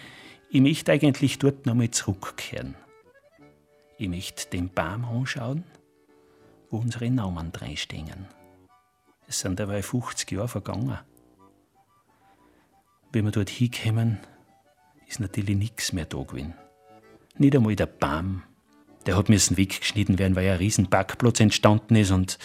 ich 0.49 0.61
möchte 0.61 0.93
eigentlich 0.93 1.41
dort 1.41 1.67
nochmal 1.67 1.91
zurückkehren. 1.91 2.77
Ich 3.99 4.09
möchte 4.09 4.49
den 4.51 4.69
Baum 4.69 5.05
anschauen, 5.05 5.65
wo 6.71 6.79
unsere 6.79 7.11
Namen 7.11 7.53
stehen. 7.75 8.27
Es 9.27 9.41
sind 9.41 9.59
dabei 9.59 9.83
50 9.83 10.31
Jahre 10.31 10.47
vergangen. 10.47 10.99
Wenn 13.11 13.25
wir 13.25 13.33
dort 13.33 13.51
hinkommen, 13.51 14.19
ist 15.09 15.19
natürlich 15.19 15.57
nichts 15.57 15.93
mehr 15.93 16.05
da 16.05 16.23
gewesen. 16.23 16.55
Nicht 17.37 17.57
einmal 17.57 17.75
der 17.75 17.87
Baum. 17.87 18.45
Der 19.07 19.17
hat 19.17 19.29
müssen 19.29 19.57
weggeschnitten 19.57 20.19
werden, 20.19 20.37
weil 20.37 20.51
ein 20.51 20.57
riesen 20.57 20.89
Parkplatz 20.89 21.41
entstanden 21.41 21.97
ist 21.97 22.11
und 22.11 22.39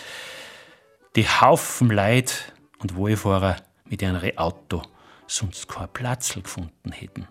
die 1.16 1.28
Haufen 1.28 1.90
Leid 1.90 2.54
und 2.80 2.96
Wohlfahrer 2.96 3.58
mit 3.86 4.02
ihrem 4.02 4.38
Auto 4.38 4.82
sonst 5.28 5.68
kein 5.68 5.90
Platz 5.90 6.34
gefunden 6.34 6.92
hätten. 6.92 7.28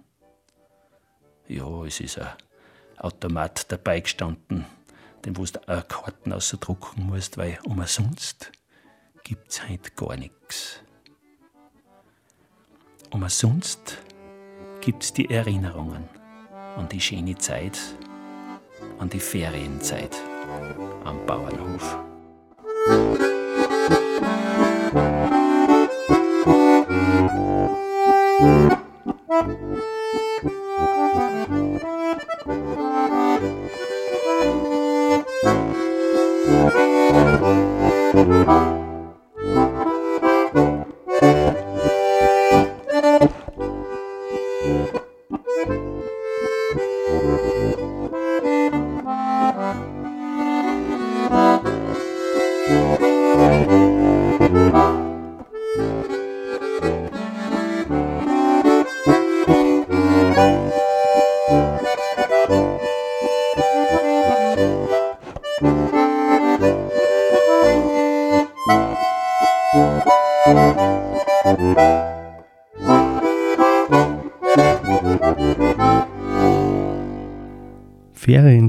Ja, 1.47 1.85
es 1.85 2.01
ist 2.01 2.19
ein 2.19 2.29
Automat 2.99 3.71
dabei 3.71 4.01
gestanden, 4.01 4.67
den 5.25 5.37
wo 5.37 5.45
du 5.45 5.69
eine 5.69 5.83
Karten 5.83 6.33
ausdrucken 6.33 7.07
musst, 7.07 7.39
weil 7.39 7.59
umsonst 7.65 8.53
gibt's 9.25 9.63
halt 9.63 9.97
gar 9.97 10.17
nichts. 10.17 10.81
Umsonst 13.11 13.99
gibt's 14.81 15.13
die 15.13 15.31
Erinnerungen 15.31 16.09
an 16.77 16.89
die 16.89 17.01
schöne 17.01 17.37
Zeit, 17.37 17.79
an 18.99 19.09
die 19.09 19.21
Ferienzeit 19.21 20.17
am 21.05 21.25
Bauernhof. 21.27 21.97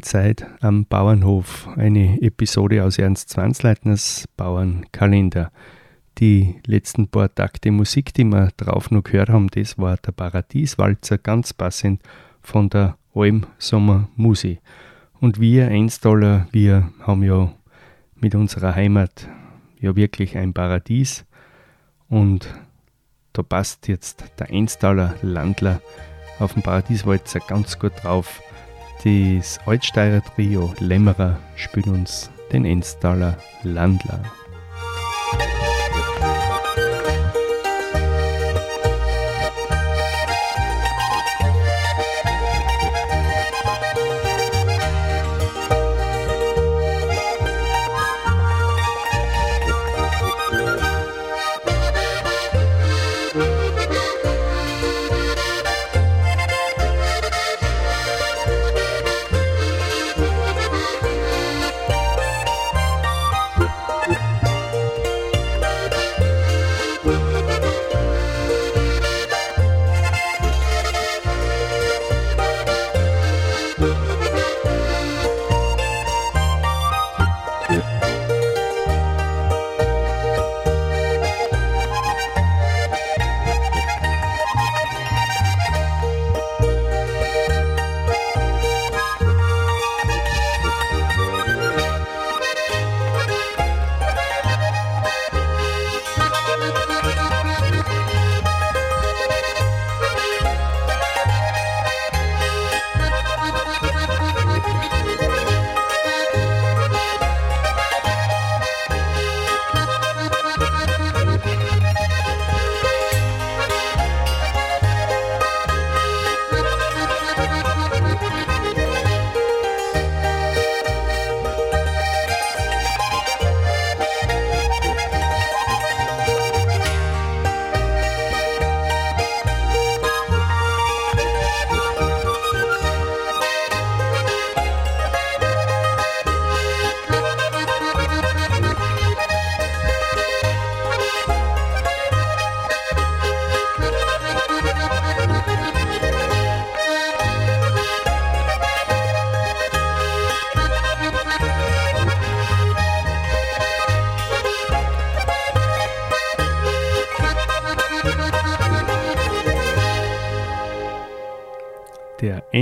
Ferienzeit 0.09 0.47
am 0.61 0.85
Bauernhof, 0.85 1.67
eine 1.75 2.19
Episode 2.23 2.83
aus 2.83 2.97
Ernst 2.97 3.29
Zwansleitners 3.29 4.27
Bauernkalender. 4.37 5.51
Die 6.17 6.55
letzten 6.65 7.09
paar 7.09 7.33
Takte 7.33 7.69
Musik, 7.69 8.15
die 8.15 8.23
wir 8.23 8.49
drauf 8.57 8.89
noch 8.89 9.03
gehört 9.03 9.29
haben, 9.29 9.49
das 9.49 9.77
war 9.77 9.97
der 9.97 10.11
Paradieswalzer, 10.11 11.19
ganz 11.19 11.53
passend 11.53 12.01
von 12.41 12.69
der 12.69 12.97
Alm 13.13 13.45
Sommer 13.59 14.09
Musi. 14.15 14.59
Und 15.19 15.39
wir 15.39 15.67
Einstaller, 15.67 16.47
wir 16.51 16.91
haben 17.01 17.21
ja 17.21 17.53
mit 18.15 18.33
unserer 18.33 18.73
Heimat 18.73 19.29
ja 19.79 19.95
wirklich 19.95 20.35
ein 20.39 20.55
Paradies 20.55 21.23
und 22.07 22.51
da 23.33 23.43
passt 23.43 23.87
jetzt 23.87 24.23
der 24.39 24.49
Einstaller 24.49 25.13
Landler 25.21 25.81
auf 26.39 26.53
dem 26.53 26.63
Paradieswalzer 26.63 27.41
ganz 27.41 27.77
gut 27.77 27.93
drauf. 28.01 28.41
Das 29.03 29.59
Altsteirer 29.65 30.21
Trio 30.21 30.73
Lämmerer 30.79 31.37
spielt 31.55 31.87
uns 31.87 32.29
den 32.51 32.65
Enstaler 32.65 33.37
Landler. 33.63 34.19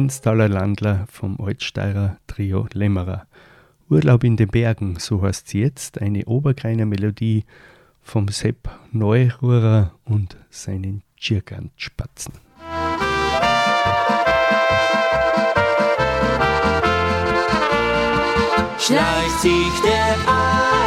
Enstaler 0.08 0.48
Landler 0.48 1.06
vom 1.12 1.38
Altsteirer 1.38 2.16
Trio 2.28 2.66
Lämmerer. 2.72 3.28
Urlaub 3.90 4.24
in 4.24 4.38
den 4.38 4.48
Bergen, 4.48 4.96
so 5.00 5.22
heißt 5.22 5.50
sie 5.50 5.60
jetzt, 5.60 6.02
eine 6.02 6.24
Oberkreiner 6.24 6.86
Melodie 6.86 7.44
vom 8.02 8.30
Sepp 8.30 8.70
Neururer 8.94 9.92
und 10.06 10.38
seinen 10.50 11.04
Giergantspatzen. 11.18 12.36
Schleicht 18.80 19.42
sich 19.42 19.82
der 19.84 20.16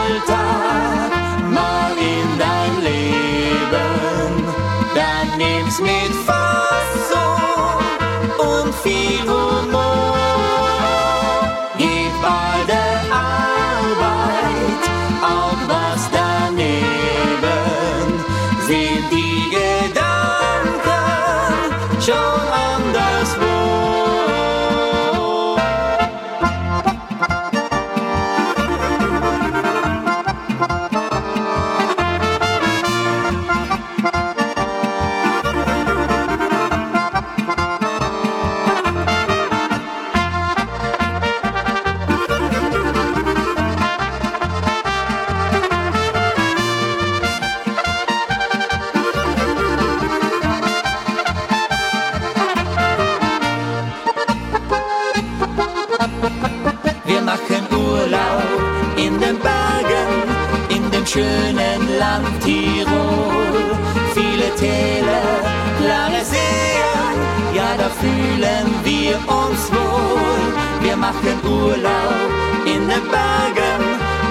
Alltag 0.09 1.13
mal 1.53 1.93
in 1.93 2.39
dein 2.39 2.83
Leben, 2.83 4.45
dann 4.95 5.37
nimm's 5.37 5.79
mit 5.79 6.17
Fassung 6.25 6.40
und 8.87 9.40
machen 71.01 71.41
Urlaub 71.45 72.31
in 72.67 72.87
den 72.89 73.05
Bergen, 73.11 73.83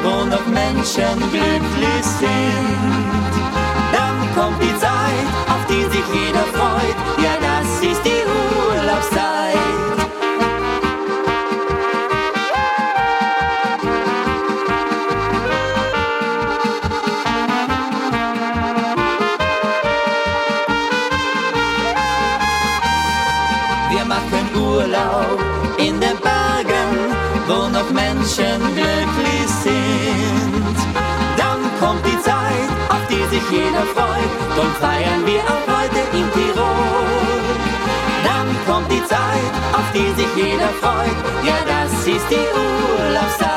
wo 0.04 0.24
noch 0.26 0.46
Menschen 0.46 1.18
glücklich 1.32 2.06
sind. 2.20 3.32
Dann 3.92 4.18
kommt 4.36 4.62
die 4.62 4.76
Zeit, 4.78 5.28
auf 5.50 5.66
die 5.68 5.84
sich 5.84 6.06
jeder 6.14 6.46
freut, 6.54 6.98
ja 7.24 7.34
das 7.42 7.82
ist 7.82 8.02
die 8.06 8.10
Urlaubszeit. 8.10 8.59
Wir 23.90 24.06
machen 24.06 24.46
Urlaub 24.56 25.40
in 25.78 26.00
den 26.00 26.18
wo 27.48 27.68
noch 27.68 27.90
Menschen 27.92 28.62
glücklich 28.78 29.50
sind. 29.64 30.78
Dann 31.36 31.60
kommt 31.80 32.06
die 32.06 32.20
Zeit, 32.22 32.70
auf 32.90 33.08
die 33.08 33.24
sich 33.34 33.44
jeder 33.50 33.86
freut, 33.96 34.34
und 34.62 34.74
feiern 34.78 35.26
wir 35.26 35.42
auch 35.42 35.66
heute 35.76 36.02
in 36.16 36.26
Tirol. 36.34 37.50
Dann 38.24 38.48
kommt 38.68 38.92
die 38.92 39.04
Zeit, 39.06 39.54
auf 39.74 39.92
die 39.94 40.12
sich 40.22 40.36
jeder 40.36 40.70
freut, 40.82 41.18
ja 41.44 41.58
das 41.66 42.08
ist 42.08 42.30
die 42.30 42.46
Urlaubszeit. 43.06 43.50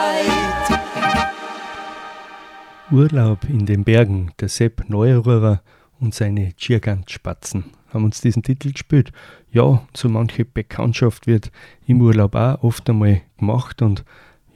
Urlaub 2.91 3.45
in 3.51 3.67
den 3.67 3.85
Bergen, 3.85 4.33
der 4.41 4.49
Sepp 4.49 4.89
Neururer 4.89 5.63
und 6.01 6.15
seine 6.15 6.55
Tschirgant-Spatzen 6.57 7.65
haben 7.93 8.05
uns 8.05 8.21
diesen 8.21 8.43
Titel 8.43 8.73
gespielt. 8.73 9.13
Ja, 9.53 9.87
so 9.95 10.09
manche 10.09 10.47
Bekanntschaft 10.47 11.27
wird 11.27 11.53
im 11.87 12.01
Urlaub 12.01 12.35
auch 12.35 12.63
oft 12.63 12.89
einmal 12.89 13.21
gemacht 13.39 13.83
und 13.83 14.03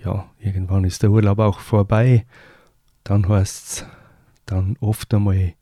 ja, 0.03 0.25
irgendwann 0.41 0.85
ist 0.85 1.03
der 1.03 1.11
Urlaub 1.11 1.39
auch 1.39 1.61
vorbei. 1.61 2.25
Dann 3.05 3.29
heißt 3.29 3.67
es 3.67 3.87
dann 4.47 4.79
oft 4.81 5.13
einmal, 5.13 5.53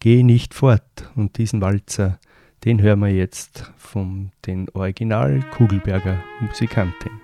geh 0.00 0.24
nicht 0.24 0.52
fort. 0.52 0.82
Und 1.14 1.38
diesen 1.38 1.60
Walzer, 1.60 2.18
den 2.64 2.82
hören 2.82 3.00
wir 3.00 3.14
jetzt 3.14 3.72
von 3.76 4.32
den 4.46 4.68
Original 4.70 5.44
Kugelberger 5.56 6.18
Musikanten. 6.40 7.20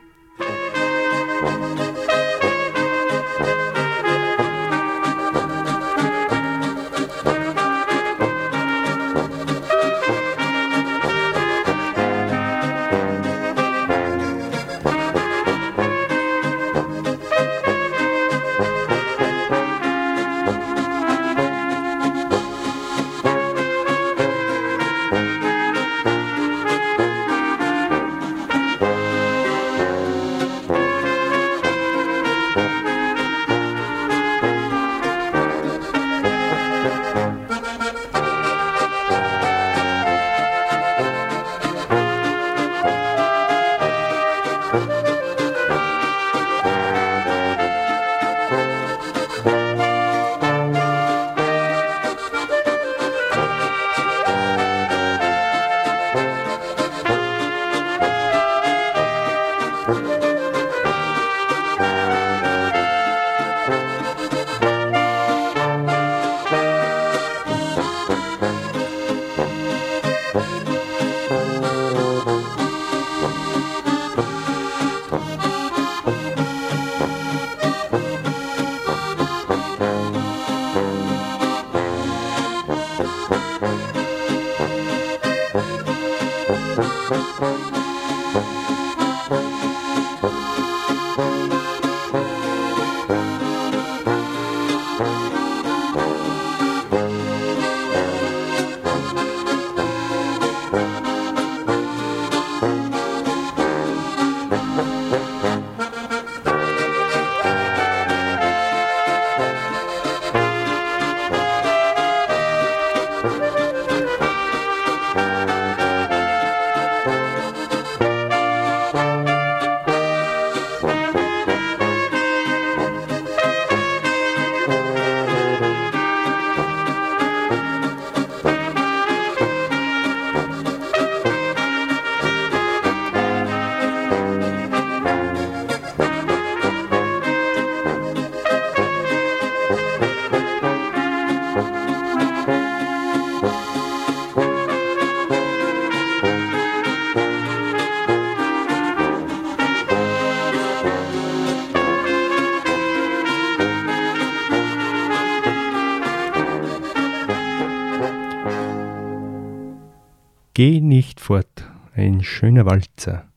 Geh 160.59 160.80
nicht 160.80 161.20
fort, 161.20 161.70
ein 161.94 162.24
schöner 162.24 162.66
Walzer. 162.66 163.28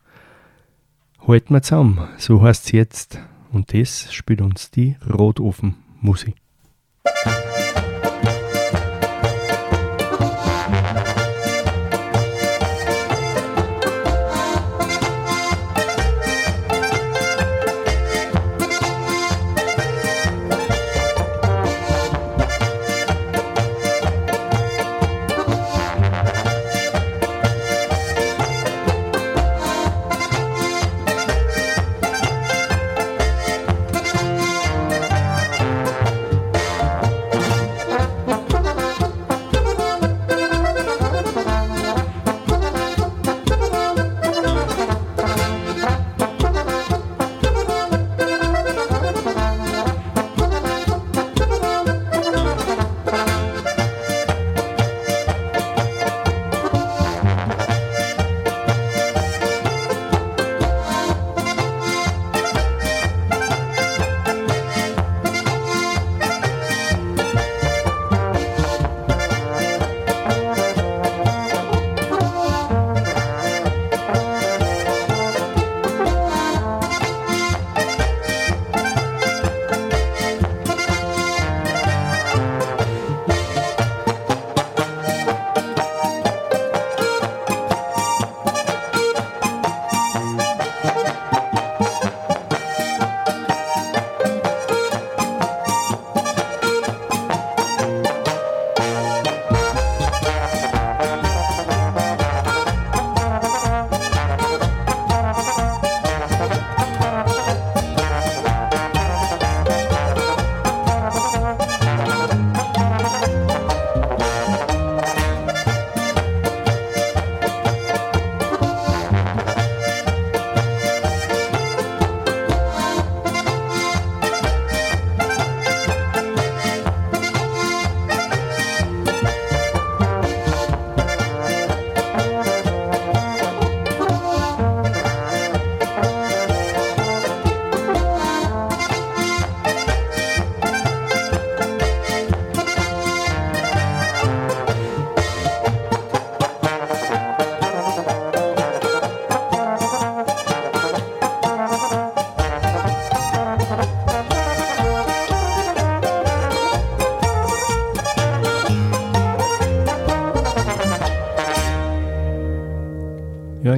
Halt 1.27 1.51
mal 1.51 1.61
zusammen, 1.61 2.09
so 2.17 2.41
heißt's 2.41 2.71
jetzt. 2.71 3.19
Und 3.51 3.75
das 3.75 4.11
spielt 4.11 4.41
uns 4.41 4.71
die 4.71 4.95
Rotofenmusik. 5.07 6.40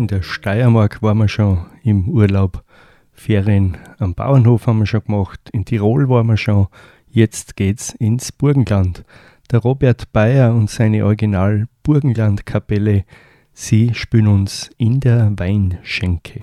In 0.03 0.07
der 0.07 0.21
Steiermark 0.21 1.01
waren 1.01 1.19
wir 1.19 1.29
schon 1.29 1.59
im 1.81 2.09
Urlaub. 2.09 2.61
Ferien 3.13 3.77
am 3.99 4.13
Bauernhof 4.13 4.67
haben 4.67 4.79
wir 4.79 4.85
schon 4.85 5.05
gemacht. 5.05 5.39
In 5.53 5.63
Tirol 5.63 6.09
waren 6.09 6.27
wir 6.27 6.35
schon. 6.35 6.67
Jetzt 7.07 7.55
geht's 7.55 7.93
ins 7.93 8.33
Burgenland. 8.33 9.05
Der 9.49 9.59
Robert 9.59 10.11
Bayer 10.11 10.53
und 10.53 10.69
seine 10.69 11.05
Original 11.05 11.67
Burgenland 11.83 12.45
Kapelle, 12.45 13.05
sie 13.53 13.93
spielen 13.93 14.27
uns 14.27 14.71
in 14.77 14.99
der 14.99 15.31
Weinschenke. 15.37 16.41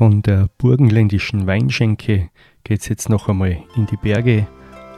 Von 0.00 0.22
der 0.22 0.48
burgenländischen 0.56 1.46
Weinschenke 1.46 2.30
geht 2.64 2.80
es 2.80 2.88
jetzt 2.88 3.10
noch 3.10 3.28
einmal 3.28 3.58
in 3.76 3.84
die 3.84 3.98
Berge, 3.98 4.46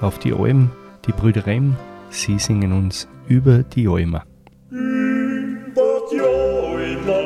auf 0.00 0.20
die 0.20 0.32
Alm, 0.32 0.70
die 1.04 1.10
Brüder 1.10 1.44
Remm, 1.44 1.74
sie 2.08 2.38
singen 2.38 2.72
uns 2.72 3.08
über 3.26 3.64
die 3.64 3.88
Alma. 3.88 4.22
Über 4.70 6.02
die 6.08 6.20
Alma, 6.20 7.18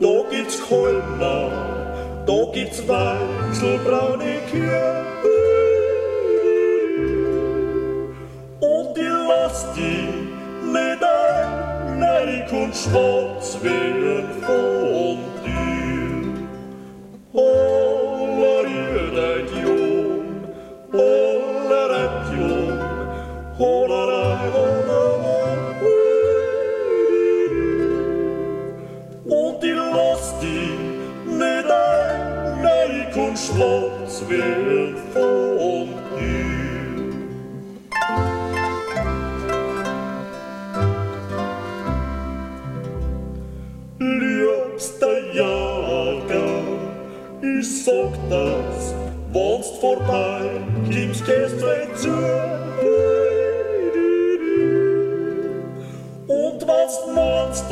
da 0.00 0.30
gibt's 0.30 0.62
Kolmer, 0.66 2.24
da 2.26 2.52
gibt's 2.54 2.88
weißelbraune 2.88 4.38
Kühe. 4.50 5.04
Und 8.60 8.96
die 8.96 9.12
lass 9.28 9.66
die 9.74 10.72
nicht 10.72 11.04
ein, 11.04 11.98
nein, 11.98 12.48
und 12.50 12.74
schwarz 12.74 13.56
von 13.56 13.68
dir. 13.68 15.01
Und 29.24 29.62
die 29.62 29.70
lass 29.70 30.34
die 30.40 30.78
nicht 31.28 31.70
ein, 31.70 32.60
nein, 32.60 33.06
und 35.58 35.90
dir. 36.18 36.42
Liebster 44.00 45.18
Jager, 45.32 46.62
ich 47.42 47.84
sag 47.84 48.12
das, 48.28 48.94
wenn's 49.32 49.70
vorbei 49.80 50.50
kommst, 50.90 51.24
gehst 51.24 51.60
zu. 51.94 52.51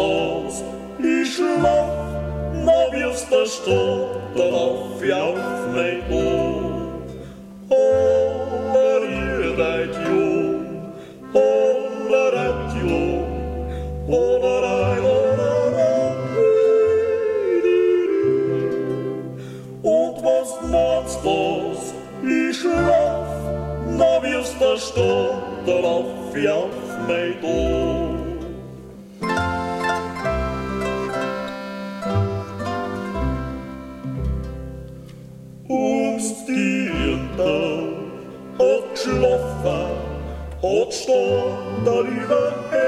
Meinst 0.01 0.64
das, 0.98 1.05
ich 1.05 1.34
schlaf, 1.34 1.88
na 2.64 2.92
wirst 2.92 3.30
du 3.30 3.46
stehen, 3.46 4.01
darauf 4.36 5.03
auf 5.03 5.74
mein 5.74 6.03
Ohr. 6.11 6.30
sto 40.91 41.80
da 41.84 42.03
riva 42.03 42.80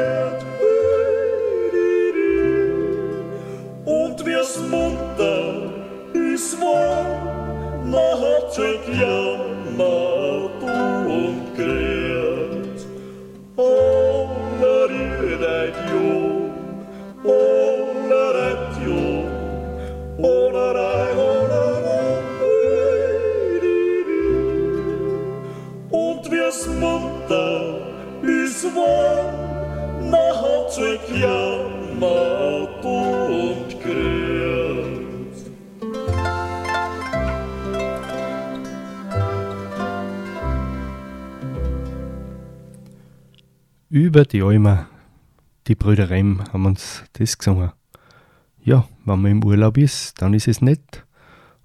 Über 44.12 44.26
die 44.26 44.42
Alma, 44.42 44.90
die 45.66 45.74
Brüder 45.74 46.10
Remm 46.10 46.44
haben 46.52 46.66
uns 46.66 47.02
das 47.14 47.38
gesungen. 47.38 47.72
Ja, 48.62 48.86
wenn 49.06 49.22
man 49.22 49.30
im 49.30 49.42
Urlaub 49.42 49.78
ist, 49.78 50.20
dann 50.20 50.34
ist 50.34 50.48
es 50.48 50.60
nett. 50.60 51.06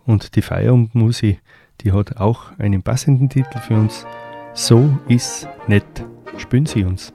Und 0.05 0.33
die 0.33 0.41
Feierabendmusik, 0.41 1.41
die 1.81 1.91
hat 1.91 2.15
auch 2.15 2.57
einen 2.57 2.83
passenden 2.83 3.27
Titel 3.27 3.59
für 3.59 3.73
uns. 3.73 4.05
So 4.53 4.97
ist 5.09 5.45
nett. 5.67 6.05
Spüren 6.37 6.65
Sie 6.67 6.85
uns. 6.85 7.11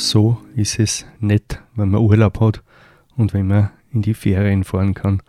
So 0.00 0.38
ist 0.56 0.78
es 0.78 1.06
nett, 1.20 1.60
wenn 1.74 1.90
man 1.90 2.00
Urlaub 2.00 2.40
hat 2.40 2.62
und 3.16 3.34
wenn 3.34 3.46
man 3.46 3.70
in 3.92 4.02
die 4.02 4.14
Ferien 4.14 4.64
fahren 4.64 4.94
kann. 4.94 5.22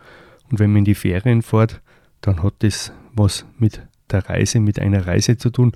Und 0.50 0.58
wenn 0.58 0.70
man 0.70 0.80
in 0.80 0.84
die 0.84 0.94
Ferien 0.94 1.42
fährt, 1.42 1.80
dann 2.20 2.42
hat 2.42 2.54
das 2.60 2.92
was 3.14 3.44
mit 3.58 3.82
der 4.10 4.28
Reise, 4.28 4.60
mit 4.60 4.78
einer 4.78 5.06
Reise 5.06 5.36
zu 5.36 5.50
tun. 5.50 5.72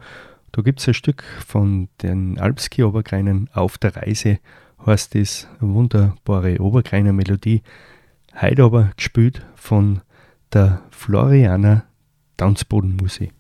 Da 0.53 0.63
gibt 0.63 0.81
es 0.81 0.89
ein 0.89 0.95
Stück 0.95 1.23
von 1.47 1.89
den 2.03 2.39
Alpski-Oberkreinen 2.39 3.51
auf 3.53 3.79
der 3.79 3.97
Reise, 3.97 4.39
heißt 4.85 5.15
das 5.15 5.49
wunderbare 5.61 6.61
Oberkreiner 6.61 7.13
Melodie. 7.13 7.63
Heute 8.41 8.65
aber 8.65 8.91
gespielt 8.97 9.45
von 9.55 10.01
der 10.53 10.83
Florianer 10.91 11.85
Tanzbodenmusik. 12.37 13.33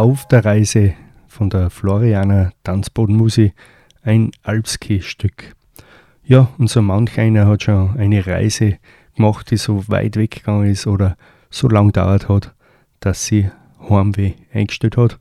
Auf 0.00 0.26
der 0.26 0.46
Reise 0.46 0.94
von 1.28 1.50
der 1.50 1.68
Florianer 1.68 2.52
Tanzbodenmusik 2.64 3.52
ein 4.02 4.30
Alpski-Stück. 4.42 5.54
Ja, 6.24 6.48
und 6.56 6.70
so 6.70 6.80
manch 6.80 7.18
einer 7.18 7.46
hat 7.46 7.64
schon 7.64 7.98
eine 7.98 8.26
Reise 8.26 8.78
gemacht, 9.14 9.50
die 9.50 9.58
so 9.58 9.86
weit 9.88 10.16
weggegangen 10.16 10.70
ist 10.70 10.86
oder 10.86 11.18
so 11.50 11.68
lang 11.68 11.92
dauert 11.92 12.30
hat, 12.30 12.54
dass 13.00 13.26
sie 13.26 13.50
Heimweh 13.90 14.32
eingestellt 14.54 14.96
hat. 14.96 15.18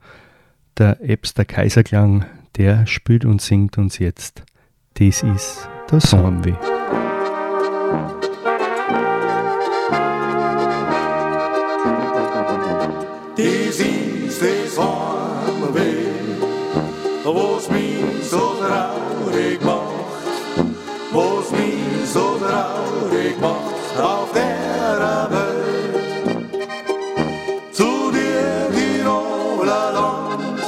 Der 0.78 1.02
Eps, 1.02 1.34
der 1.34 1.44
Kaiserklang, 1.44 2.26
der 2.56 2.88
spielt 2.88 3.26
und 3.26 3.42
singt 3.42 3.78
uns 3.78 4.00
jetzt. 4.00 4.44
Das 4.94 5.24
ist 5.24 5.70
das 5.90 6.14
Heimweh. 6.14 6.56
Was 17.34 17.70
mich 17.70 18.30
so 18.30 18.56
traurig 18.60 19.62
macht, 19.64 20.64
was 21.12 21.52
mich 21.52 22.10
so 22.14 22.38
traurig 22.40 23.40
macht 23.42 24.00
auf 24.02 24.32
der 24.34 25.28
Welt. 25.32 26.46
Zu 27.72 28.12
dir, 28.12 28.70
Tiroler 28.74 29.92
Land, 29.94 30.62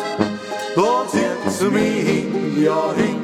dort 0.76 1.12
zieht's 1.12 1.62
mich 1.72 2.04
hin, 2.10 2.64
ja 2.64 2.94
hin, 2.96 3.22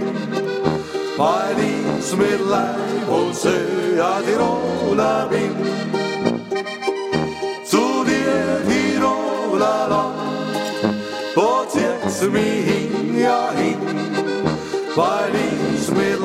weil 1.18 1.58
ich 1.60 2.18
mit 2.18 2.42
Leib 2.50 3.10
und 3.10 3.36
Seele 3.36 3.98
ja 3.98 4.22
Tiroler 4.22 5.28
bin. 5.30 6.07
Zieht's 12.28 12.32
mich 12.32 12.66
hin, 12.66 13.20
ja 13.20 13.52
hin, 13.52 13.78
weil 14.96 15.32
ich 15.36 15.90
mit 15.92 16.20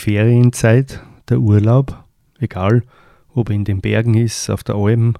Ferienzeit, 0.00 1.02
der 1.28 1.40
Urlaub, 1.40 2.04
egal 2.38 2.84
ob 3.34 3.50
er 3.50 3.54
in 3.54 3.64
den 3.64 3.82
Bergen 3.82 4.14
ist, 4.14 4.48
auf 4.48 4.64
der 4.64 4.76
Alm, 4.76 5.14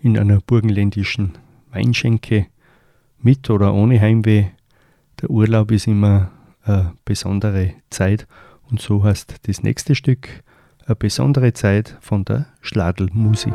in 0.00 0.18
einer 0.18 0.40
burgenländischen 0.40 1.32
Weinschenke, 1.70 2.46
mit 3.20 3.50
oder 3.50 3.74
ohne 3.74 4.00
Heimweh, 4.00 4.46
der 5.20 5.28
Urlaub 5.28 5.70
ist 5.70 5.86
immer 5.86 6.30
eine 6.64 6.94
besondere 7.04 7.74
Zeit 7.90 8.26
und 8.70 8.80
so 8.80 9.04
heißt 9.04 9.34
das 9.46 9.62
nächste 9.62 9.94
Stück 9.94 10.42
eine 10.86 10.96
besondere 10.96 11.52
Zeit 11.52 11.98
von 12.00 12.24
der 12.24 12.46
Schladelmusik. 12.62 13.52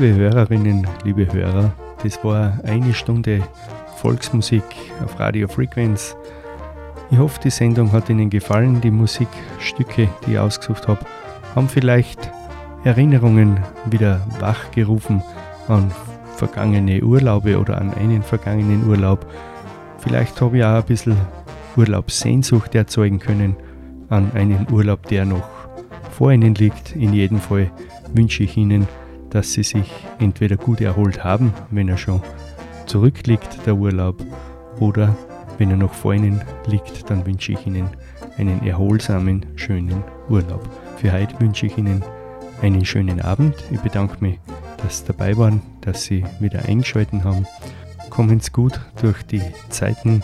Liebe 0.00 0.14
Hörerinnen, 0.14 0.86
liebe 1.02 1.32
Hörer, 1.32 1.72
Das 2.04 2.22
war 2.22 2.60
eine 2.62 2.94
Stunde 2.94 3.42
Volksmusik 3.96 4.62
auf 5.04 5.18
Radio 5.18 5.48
Frequenz. 5.48 6.16
Ich 7.10 7.18
hoffe, 7.18 7.40
die 7.42 7.50
Sendung 7.50 7.90
hat 7.90 8.08
Ihnen 8.08 8.30
gefallen. 8.30 8.80
Die 8.80 8.92
Musikstücke, 8.92 10.08
die 10.24 10.34
ich 10.34 10.38
ausgesucht 10.38 10.86
habe, 10.86 11.00
haben 11.56 11.68
vielleicht 11.68 12.30
Erinnerungen 12.84 13.58
wieder 13.86 14.20
wachgerufen 14.38 15.20
an 15.66 15.90
vergangene 16.36 17.02
Urlaube 17.02 17.58
oder 17.58 17.80
an 17.80 17.92
einen 17.94 18.22
vergangenen 18.22 18.88
Urlaub. 18.88 19.26
Vielleicht 19.98 20.40
habe 20.40 20.58
ich 20.58 20.64
auch 20.64 20.76
ein 20.76 20.84
bisschen 20.84 21.16
Urlaubssehnsucht 21.76 22.72
erzeugen 22.76 23.18
können 23.18 23.56
an 24.10 24.30
einen 24.34 24.64
Urlaub, 24.70 25.08
der 25.08 25.24
noch 25.24 25.48
vor 26.12 26.30
Ihnen 26.30 26.54
liegt. 26.54 26.94
In 26.94 27.12
jedem 27.12 27.40
Fall 27.40 27.72
wünsche 28.14 28.44
ich 28.44 28.56
Ihnen, 28.56 28.86
dass 29.30 29.52
Sie 29.52 29.62
sich 29.62 29.90
entweder 30.18 30.56
gut 30.56 30.80
erholt 30.80 31.24
haben, 31.24 31.52
wenn 31.70 31.88
er 31.88 31.98
schon 31.98 32.22
zurückliegt, 32.86 33.66
der 33.66 33.76
Urlaub, 33.76 34.22
oder 34.80 35.16
wenn 35.58 35.70
er 35.70 35.76
noch 35.76 35.92
vor 35.92 36.14
Ihnen 36.14 36.40
liegt, 36.66 37.10
dann 37.10 37.26
wünsche 37.26 37.52
ich 37.52 37.66
Ihnen 37.66 37.88
einen 38.36 38.64
erholsamen, 38.64 39.44
schönen 39.56 40.04
Urlaub. 40.28 40.68
Für 40.96 41.12
heute 41.12 41.38
wünsche 41.40 41.66
ich 41.66 41.76
Ihnen 41.76 42.02
einen 42.62 42.84
schönen 42.84 43.20
Abend. 43.20 43.54
Ich 43.70 43.80
bedanke 43.80 44.16
mich, 44.20 44.38
dass 44.78 45.00
Sie 45.00 45.06
dabei 45.06 45.36
waren, 45.36 45.62
dass 45.80 46.04
Sie 46.04 46.24
wieder 46.40 46.64
eingeschaltet 46.64 47.24
haben. 47.24 47.46
Kommen 48.10 48.40
Sie 48.40 48.50
gut 48.50 48.80
durch 49.00 49.22
die 49.24 49.42
Zeiten. 49.68 50.22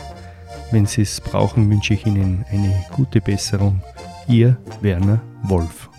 Wenn 0.71 0.87
Sie 0.87 1.03
es 1.03 1.21
brauchen, 1.21 1.71
wünsche 1.71 1.95
ich 1.95 2.07
Ihnen 2.07 2.45
eine 2.51 2.73
gute 2.93 3.21
Besserung. 3.21 3.81
Ihr 4.27 4.57
Werner 4.81 5.21
Wolf. 5.43 5.91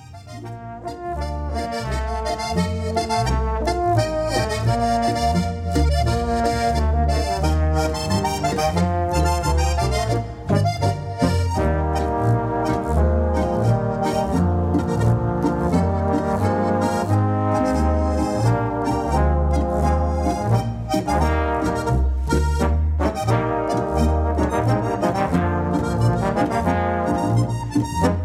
Heimatklang, 27.75 28.24